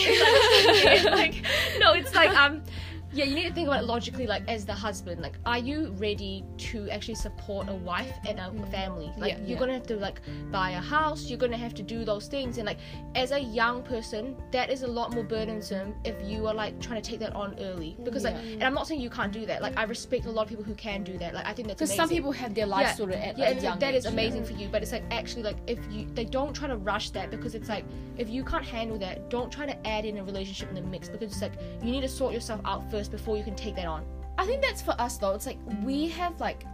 [0.66, 1.44] Like, like,
[1.78, 2.62] no, it's like um,
[3.14, 4.26] yeah, you need to think about it logically.
[4.26, 8.42] Like, as the husband, like, are you ready to actually support a wife and a
[8.50, 8.70] mm.
[8.70, 9.12] family?
[9.16, 9.38] Like, Yeah.
[9.38, 9.58] you're Yeah.
[9.58, 11.28] gonna have to like buy a house.
[11.28, 12.78] You're gonna have to do those things, and like,
[13.14, 17.00] as a young person, that is a lot more burdensome if you are like trying
[17.00, 17.96] to take that on early.
[18.02, 19.62] Because like, and I'm not saying you can't do that.
[19.62, 21.34] Like, I respect a lot of people who can do that.
[21.34, 22.94] Like, I think that's Because some people have their life Yeah.
[22.94, 24.22] sorted at Yeah, like, young that is age, you know?
[24.22, 27.10] amazing for you, but it's like actually like if you they don't try to rush
[27.10, 27.84] that because it's like
[28.16, 31.08] if you can't handle that, don't try to add in a relationship in the mix
[31.08, 31.52] because it's like
[31.82, 34.04] you need to sort yourself out first before you can take that on.
[34.38, 35.32] I think that's for us though.
[35.34, 36.64] It's like we have like,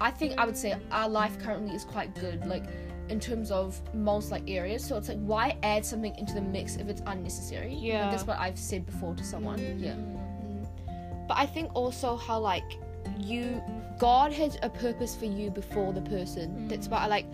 [0.00, 2.46] I think I would say our life currently is quite good.
[2.46, 2.64] Like
[3.10, 4.84] in terms of most like areas.
[4.84, 7.74] So it's like why add something into the mix if it's unnecessary?
[7.74, 8.10] Like, Yeah.
[8.10, 9.58] that's what I've said before to someone.
[9.58, 9.82] Mm.
[9.82, 11.26] Yeah.
[11.28, 12.78] But I think also how like
[13.18, 13.62] you
[13.98, 16.50] God has a purpose for you before the person.
[16.50, 16.68] Mm.
[16.70, 17.26] That's why I like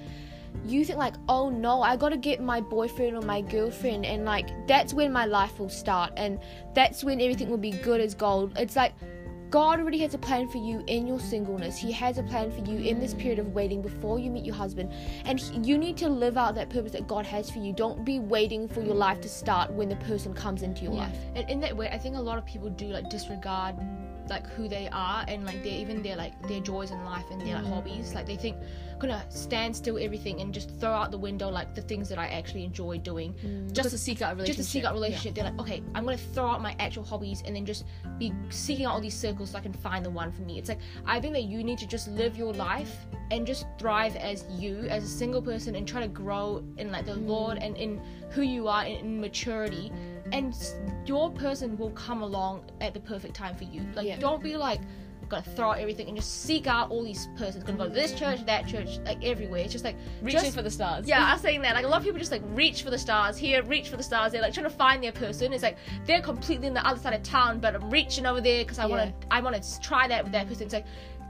[0.65, 4.49] you think like, oh no, I gotta get my boyfriend or my girlfriend and like
[4.67, 6.39] that's when my life will start and
[6.75, 8.57] that's when everything will be good as gold.
[8.59, 8.95] It's like
[9.49, 11.79] God already has a plan for you in your singleness.
[11.79, 14.57] He has a plan for you in this period of waiting before you meet your
[14.57, 14.93] husband.
[15.25, 17.73] And he- you need to live out that purpose that God has for you.
[17.73, 21.17] Don't be waiting for your life to start when the person comes into your life.
[21.37, 23.77] And in that way, I think a lot of people do like disregard
[24.29, 27.41] like who they are and like their even their like their joys in life and
[27.41, 27.72] their like mm.
[27.72, 28.14] hobbies.
[28.14, 28.57] Like they think
[28.93, 32.18] I'm gonna stand still everything and just throw out the window like the things that
[32.18, 33.35] I actually enjoy doing.
[33.45, 33.72] Mm.
[33.72, 34.57] Just to seek out a relationship.
[34.57, 35.35] just to seek out relationship.
[35.35, 37.85] They're like, okay, I'm gonna throw out my actual hobbies and then just
[38.18, 40.59] be seeking out all these circles so I can find the one for me.
[40.59, 44.16] It's like I think that you need to just live your life and just thrive
[44.16, 47.27] as you, as a single person, and try to grow in like the mm.
[47.27, 48.01] Lord and in
[48.31, 49.93] who you are in, in maturity.
[50.33, 50.55] And
[51.07, 53.83] your person will come along at the perfect time for you.
[53.95, 54.18] Like, Yeah.
[54.18, 54.81] don't be like.
[55.29, 57.64] Gonna throw out everything and just seek out all these persons.
[57.64, 59.62] Gonna go to this church, that church, like everywhere.
[59.62, 61.09] It's just like Reaching just- for the stars.
[61.09, 61.74] yeah, I was saying that.
[61.74, 64.05] Like a lot of people just like reach for the stars here, reach for the
[64.05, 65.53] stars there, like trying to find their person.
[65.53, 68.62] It's like they're completely in the other side of town, but I'm reaching over there
[68.62, 69.27] because I want to.
[69.35, 70.62] I want to try that with that person.
[70.62, 70.87] It's like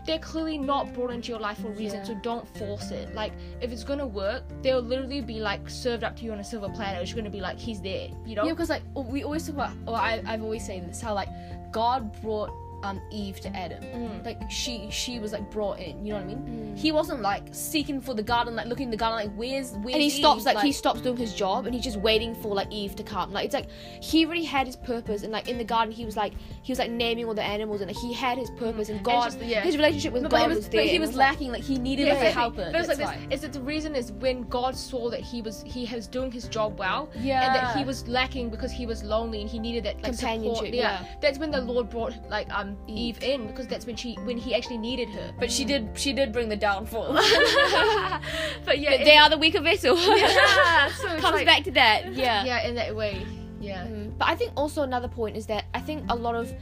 [0.06, 2.04] they're clearly not brought into your life for a reason, Yeah.
[2.04, 3.14] so don't force it.
[3.14, 6.44] Like if it's gonna work, they'll literally be like served up to you on a
[6.44, 7.00] silver platter.
[7.00, 8.44] It's gonna be like he's there, you know.
[8.44, 11.28] Yeah, because like we always talk about, or I, I've always said this, how like
[11.72, 12.50] God brought
[12.82, 13.82] um Eve to Adam.
[13.82, 14.24] Mm.
[14.24, 16.04] Like she she was like brought in.
[16.04, 16.76] You know what I mean?
[16.76, 19.94] He wasn't like seeking for the garden, like looking in the garden, like where's where's
[19.94, 20.46] and he stops Eve?
[20.54, 23.32] like, he stops doing his job and he's just waiting for like Eve to come.
[23.32, 23.68] Like it's like
[24.02, 26.78] he already had his purpose and like in the garden he was like he was
[26.78, 29.60] like naming all the animals and like, he had his purpose and God just- yeah.
[29.62, 30.82] his relationship with No, God was, was, there.
[30.82, 31.52] but he and was it like- lacking.
[31.52, 32.68] Like he needed Yeah, like a helper.
[32.72, 33.10] But it's like this.
[33.30, 36.48] Is that the reason is when God saw that he was he was doing his
[36.48, 37.46] job well, yeah.
[37.46, 40.56] and that he was lacking because he was lonely and he needed that like Companionship,
[40.56, 40.74] support.
[40.74, 41.04] yeah.
[41.20, 44.54] that's when the Lord brought like um Eve in because that's when she when he
[44.54, 45.32] actually needed her.
[45.38, 47.12] But she did she did bring the downfall.
[48.64, 49.96] but yeah, But they are the weaker vessel.
[50.16, 52.12] yeah, so Comes like- back to that.
[52.14, 52.44] Yeah.
[52.44, 53.24] Yeah, in that way.
[53.60, 53.86] Yeah.
[53.86, 54.16] Mm.
[54.18, 56.52] But I think also another point is that I think a lot of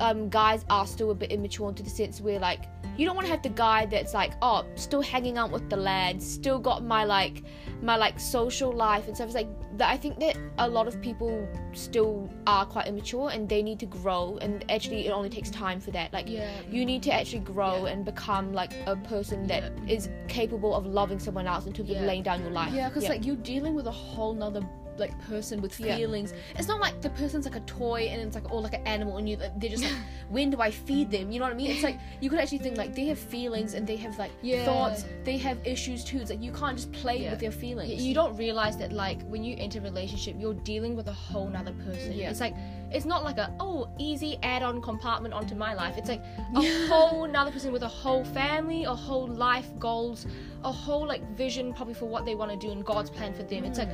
[0.00, 2.62] um, guys are still a bit immature into the sense where like
[3.00, 5.76] you don't want to have the guy that's like oh still hanging out with the
[5.76, 7.42] lads still got my like
[7.82, 9.48] my like social life and stuff it's like
[9.78, 13.78] that i think that a lot of people still are quite immature and they need
[13.80, 16.50] to grow and actually it only takes time for that like Yeah.
[16.70, 17.92] you need to actually grow Yeah.
[17.92, 22.00] and become like a person that is capable of loving someone else in terms Yeah.
[22.00, 24.60] of laying down your life Yeah, because like you're dealing with a whole nother
[25.00, 25.96] like person with Yeah.
[25.96, 26.32] feelings.
[26.56, 29.16] It's not like the person's like a toy and it's like all like an animal
[29.16, 29.92] and you they're just like
[30.28, 31.32] when do I feed them?
[31.32, 31.70] You know what I mean?
[31.70, 34.64] It's like you could actually think like they have feelings and they have like Yeah.
[34.64, 35.04] thoughts.
[35.24, 36.18] They have issues too.
[36.18, 37.30] It's like you can't just play Yeah.
[37.30, 38.02] with their feelings.
[38.04, 41.48] You don't realize that like when you enter a relationship you're dealing with a whole
[41.48, 42.30] nother person Yeah.
[42.30, 42.54] it's like
[42.92, 46.22] it's not like a oh easy add-on compartment onto my life it's like
[46.56, 50.26] a whole nother person with a whole family a whole life goals
[50.64, 53.42] a whole like vision probably for what they want to do and god's plan for
[53.44, 53.88] them it's like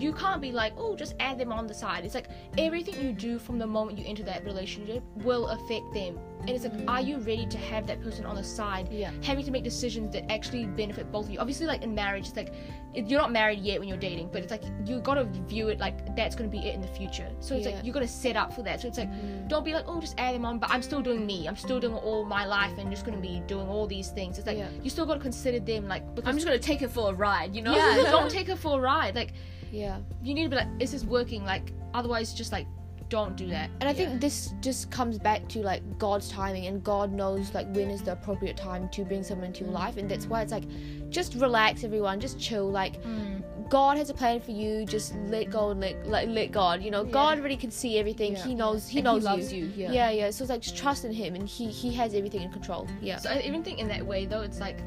[0.00, 2.04] you can't be like oh just add them on the side.
[2.04, 2.28] It's like
[2.58, 6.18] everything you do from the moment you enter that relationship will affect them.
[6.40, 6.88] And it's like mm-hmm.
[6.88, 8.88] are you ready to have that person on the side?
[8.90, 9.10] Yeah.
[9.22, 11.38] having to make decisions that actually benefit both of you.
[11.38, 12.54] Obviously like in marriage it's like
[12.94, 16.16] you're not married yet when you're dating but it's like you gotta view it like
[16.16, 17.28] that's gonna be it in the future.
[17.40, 17.76] So it's Yeah.
[17.76, 18.80] like you gotta set up for that.
[18.80, 19.48] So it's like mm-hmm.
[19.48, 21.46] don't be like oh just add them on but i'm still doing me.
[21.46, 24.38] I'm still doing all my life and just gonna be doing all these things.
[24.38, 24.70] It's like Yeah.
[24.82, 27.60] you still gotta consider them like I'm just gonna take her for a ride, you
[27.62, 27.76] know?
[27.76, 29.14] yeah don't take her for a ride.
[29.14, 29.34] Like
[29.70, 32.66] yeah you need to be like is this working like otherwise just like
[33.10, 36.82] don't do that And I think this just comes back to like God's timing, and
[36.82, 40.08] God knows like when is the appropriate time to bring someone into your life, and
[40.08, 40.64] that's why it's like,
[41.10, 42.70] just relax, everyone, just chill.
[42.70, 43.42] Like, mm.
[43.68, 44.86] God has a plan for you.
[44.86, 46.82] Just let go and let like let God.
[46.82, 48.32] You know, God already can see everything.
[48.32, 48.44] Yeah.
[48.44, 48.88] He knows.
[48.88, 49.72] He And knows loves you.
[49.76, 49.92] Yeah.
[49.92, 50.30] Yeah, yeah.
[50.30, 52.86] So it's like just trust in Him, and He He has everything in control.
[53.00, 53.18] Yeah.
[53.18, 54.78] So I even think in that way though, it's like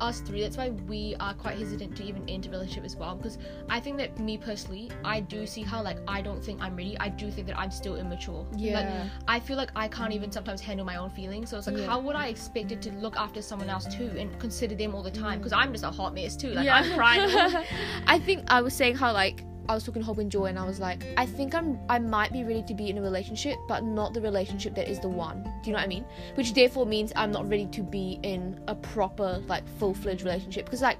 [0.00, 0.40] us three.
[0.40, 3.14] That's why we are quite hesitant to even enter relationship as well.
[3.14, 3.38] Because
[3.68, 6.96] I think that me personally, I do see how like I don't think I'm ready.
[6.98, 8.46] I do think that I'm still immature.
[8.52, 9.08] Like Yeah.
[9.28, 11.50] I feel like I can't even sometimes handle my own feelings.
[11.50, 11.86] So it's like, Yeah.
[11.86, 15.02] how would I expect it to look after someone else too and consider them all
[15.02, 15.38] the time?
[15.38, 15.42] Mm.
[15.42, 16.50] Because I'm just a hot mess too.
[16.50, 16.76] Like Yeah.
[16.76, 17.30] I'm crying.
[18.06, 20.58] I think I was saying how like I was talking to Hope and Joy and
[20.58, 23.56] I was like, I think I'm I might be ready to be in a relationship,
[23.66, 25.42] but not the relationship that is the one.
[25.42, 26.04] Do you know what I mean?
[26.34, 30.66] Which therefore means I'm not ready to be in a proper like full fledged relationship.
[30.66, 30.98] Because like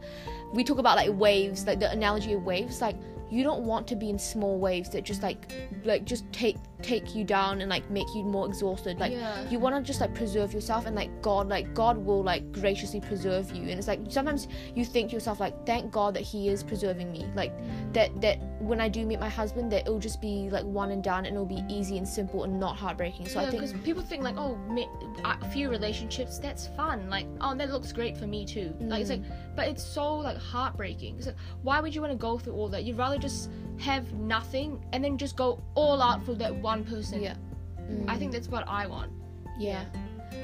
[0.55, 2.97] we talk about like waves, like the analogy of waves, like
[3.31, 5.53] you don't want to be in small waves that just like
[5.85, 8.99] like just take take you down and like make you more exhausted.
[9.01, 9.49] Like Yeah.
[9.51, 13.01] you want to just like preserve yourself and like God like God will like graciously
[13.01, 13.63] preserve you.
[13.63, 17.11] And it's like sometimes you think to yourself like thank God that he is preserving
[17.11, 17.27] me.
[17.35, 17.53] Like
[17.95, 21.03] that that when I do meet my husband that it'll just be like one and
[21.03, 23.29] done and it'll be easy and simple and not heartbreaking.
[23.29, 24.89] So I think because people think like, oh, me,
[25.25, 27.11] a few relationships, that's fun.
[27.11, 28.75] Like, oh, that looks great for me too.
[28.81, 29.23] Like, it's like,
[29.57, 31.21] but it's so like heartbreaking.
[31.25, 32.85] Like, why would you want to go through all that?
[32.85, 37.23] You'd rather just have nothing and then just go all out for that one person.
[37.23, 37.35] Yeah.
[37.81, 38.05] Mm.
[38.09, 39.13] I think that's what I want.
[39.59, 39.85] yeah.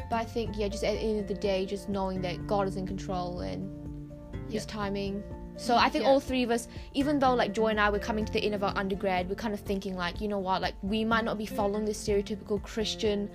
[0.08, 2.68] But I think yeah, just at the end of the day, just knowing that God
[2.68, 4.11] is in control and
[4.50, 5.22] His timing.
[5.56, 6.11] So I think Yeah.
[6.11, 8.54] all three of us, even though like Joy and I were coming to the end
[8.54, 11.38] of our undergrad, we're kind of thinking like, you know what, like we might not
[11.38, 13.28] be following the stereotypical Christian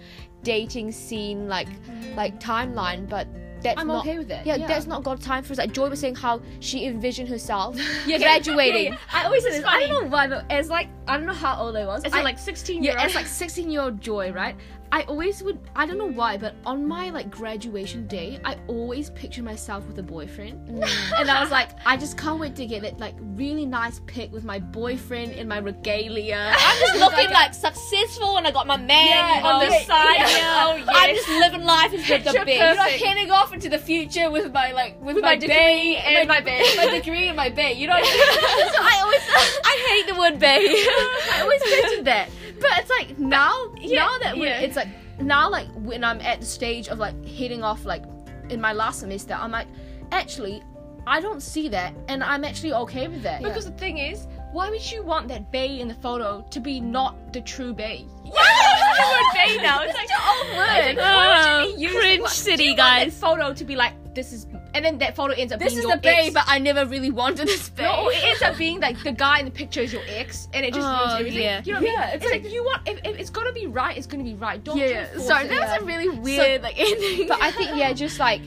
[0.44, 2.16] dating scene like mm.
[2.16, 3.28] like timeline, but
[3.66, 4.46] that's I'm not okay with that.
[4.46, 4.68] yeah, Yeah.
[4.68, 5.58] that's not God's time for us.
[5.58, 7.76] Like Joy was saying how she envisioned herself
[8.08, 8.86] Yeah, graduating.
[8.86, 8.98] yeah, yeah.
[9.14, 9.60] I always say this.
[9.60, 12.04] It's I don't know why, but as like I don't know how old I was.
[12.04, 13.08] It's I, like 16 yeah, year old.
[13.10, 14.56] as like 16 year old Joy, right?
[14.96, 15.60] I always would.
[15.76, 20.00] I don't know why, but on my like graduation day, I always pictured myself with
[20.00, 20.90] a boyfriend, mm.
[21.20, 24.32] and I was like, I just can't wait to get that like really nice pic
[24.32, 26.56] with my boyfriend in my regalia.
[26.58, 30.16] I'm just looking like successful and I got my man Yeah, on the oh, side.
[30.18, 30.64] yeah.
[30.66, 32.48] Oh, I'm just living life as the Picture best.
[32.48, 36.30] You know, heading off into the future with my like with, my, degree bay and
[36.30, 36.64] my bay.
[36.78, 37.74] my degree and my bay.
[37.74, 38.74] You know, what I mean?
[38.74, 39.22] so I always
[39.66, 40.64] I hate the word bay.
[40.64, 42.30] I always pictured that.
[42.60, 44.60] But it's like now, now that we're, yeah.
[44.60, 44.88] it's like
[45.20, 48.04] now, like when I'm at the stage of like heading off, like
[48.50, 49.68] in my last semester, I'm like,
[50.12, 50.64] actually,
[51.08, 53.44] I don't see that, and I'm actually okay with that.
[53.44, 56.80] because the thing is, why would you want that bay in the photo to be
[56.80, 58.06] not the true bay?
[58.24, 59.82] bay now.
[59.84, 60.98] It's like old word.
[60.98, 63.20] Why would you oh, be using- cringe what- city, do you want guys.
[63.20, 65.76] That photo to be like this is, and then that photo ends up being like,
[65.76, 66.34] This is your the bay, ex.
[66.34, 67.84] but I never really wanted this bay.
[67.84, 70.64] No, it ends up being like the guy in the picture is your ex, and
[70.66, 71.42] it just ruins Oh, everything.
[71.42, 71.62] yeah.
[71.66, 72.16] You know what Yeah, I mean?
[72.16, 74.64] it's It's, like, you want if, if it's gonna be right, it's gonna be right.
[74.64, 75.50] Don't yeah, try force Sorry, it.
[75.50, 77.28] that was a really weird like ending.
[77.28, 78.42] but I think yeah, just like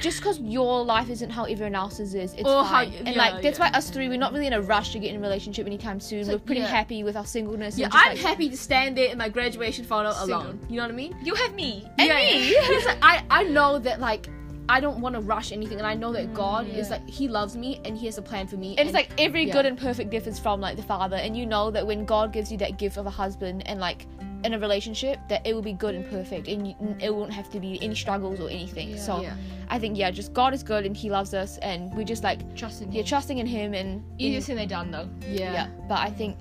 [0.00, 2.92] just because your life isn't how everyone else's is, it's Or how- fine.
[2.92, 3.70] and yeah, like that's yeah.
[3.70, 5.98] why us three, we're not really in a rush to get in a relationship anytime
[5.98, 6.26] soon.
[6.26, 6.66] So, we're pretty yeah.
[6.66, 7.78] happy with our singleness.
[7.78, 10.42] yeah, I'm like, happy to stand there in my graduation photo Single.
[10.42, 10.60] alone.
[10.68, 11.16] You know what I mean?
[11.22, 11.88] You have me.
[11.98, 12.50] And me.
[12.74, 14.28] It's like, I I know that like.
[14.68, 17.56] I don't want to rush anything, and I know that God is like He loves
[17.56, 18.76] me and He has a plan for me.
[18.76, 19.52] And it's like every yeah.
[19.52, 22.32] good and perfect gift is from like the father, and you know that when God
[22.32, 24.06] gives you that gift of a husband, and like
[24.44, 27.50] in a relationship that it will be good and perfect and you, it won't have
[27.50, 28.96] to be any struggles or anything.
[28.96, 29.34] So Yeah.
[29.68, 32.54] I think yeah, just God is good and He loves us and we just like
[32.56, 33.06] Trusting yeah him.
[33.06, 35.08] trusting in Him and Easier said than done though.
[35.28, 35.52] Yeah.
[35.52, 35.68] yeah.
[35.88, 36.38] But I think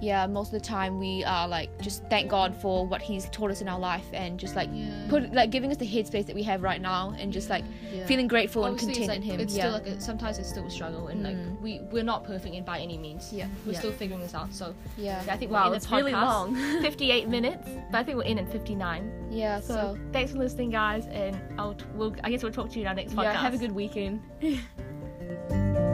[0.00, 3.50] yeah, most of the time we are like just thank God for what He's taught
[3.50, 4.90] us in our life and just like Yeah.
[5.08, 8.06] put like giving us the headspace that we have right now and just like Yeah.
[8.06, 9.40] feeling grateful Obviously, and it's content like, in Him.
[9.40, 9.62] It's yeah.
[9.64, 11.24] still like a, sometimes it's still a struggle, and Mm.
[11.24, 13.32] like we we're not perfect in by any means.
[13.32, 13.46] Yeah.
[13.66, 13.78] we're Yeah.
[13.80, 14.52] still figuring this out.
[14.54, 15.22] So yeah.
[15.26, 15.98] yeah, I think Wow, we'll end it's the podcast.
[15.98, 16.54] really long.
[16.82, 19.28] 58 minutes, but I think we're in at 59.
[19.30, 19.60] Yeah.
[19.60, 22.76] So, So thanks for listening, guys, and I'll t- we'll I guess we'll talk to
[22.76, 23.24] you in our next podcast.
[23.34, 23.40] Yeah.
[23.42, 24.20] Have a good weekend.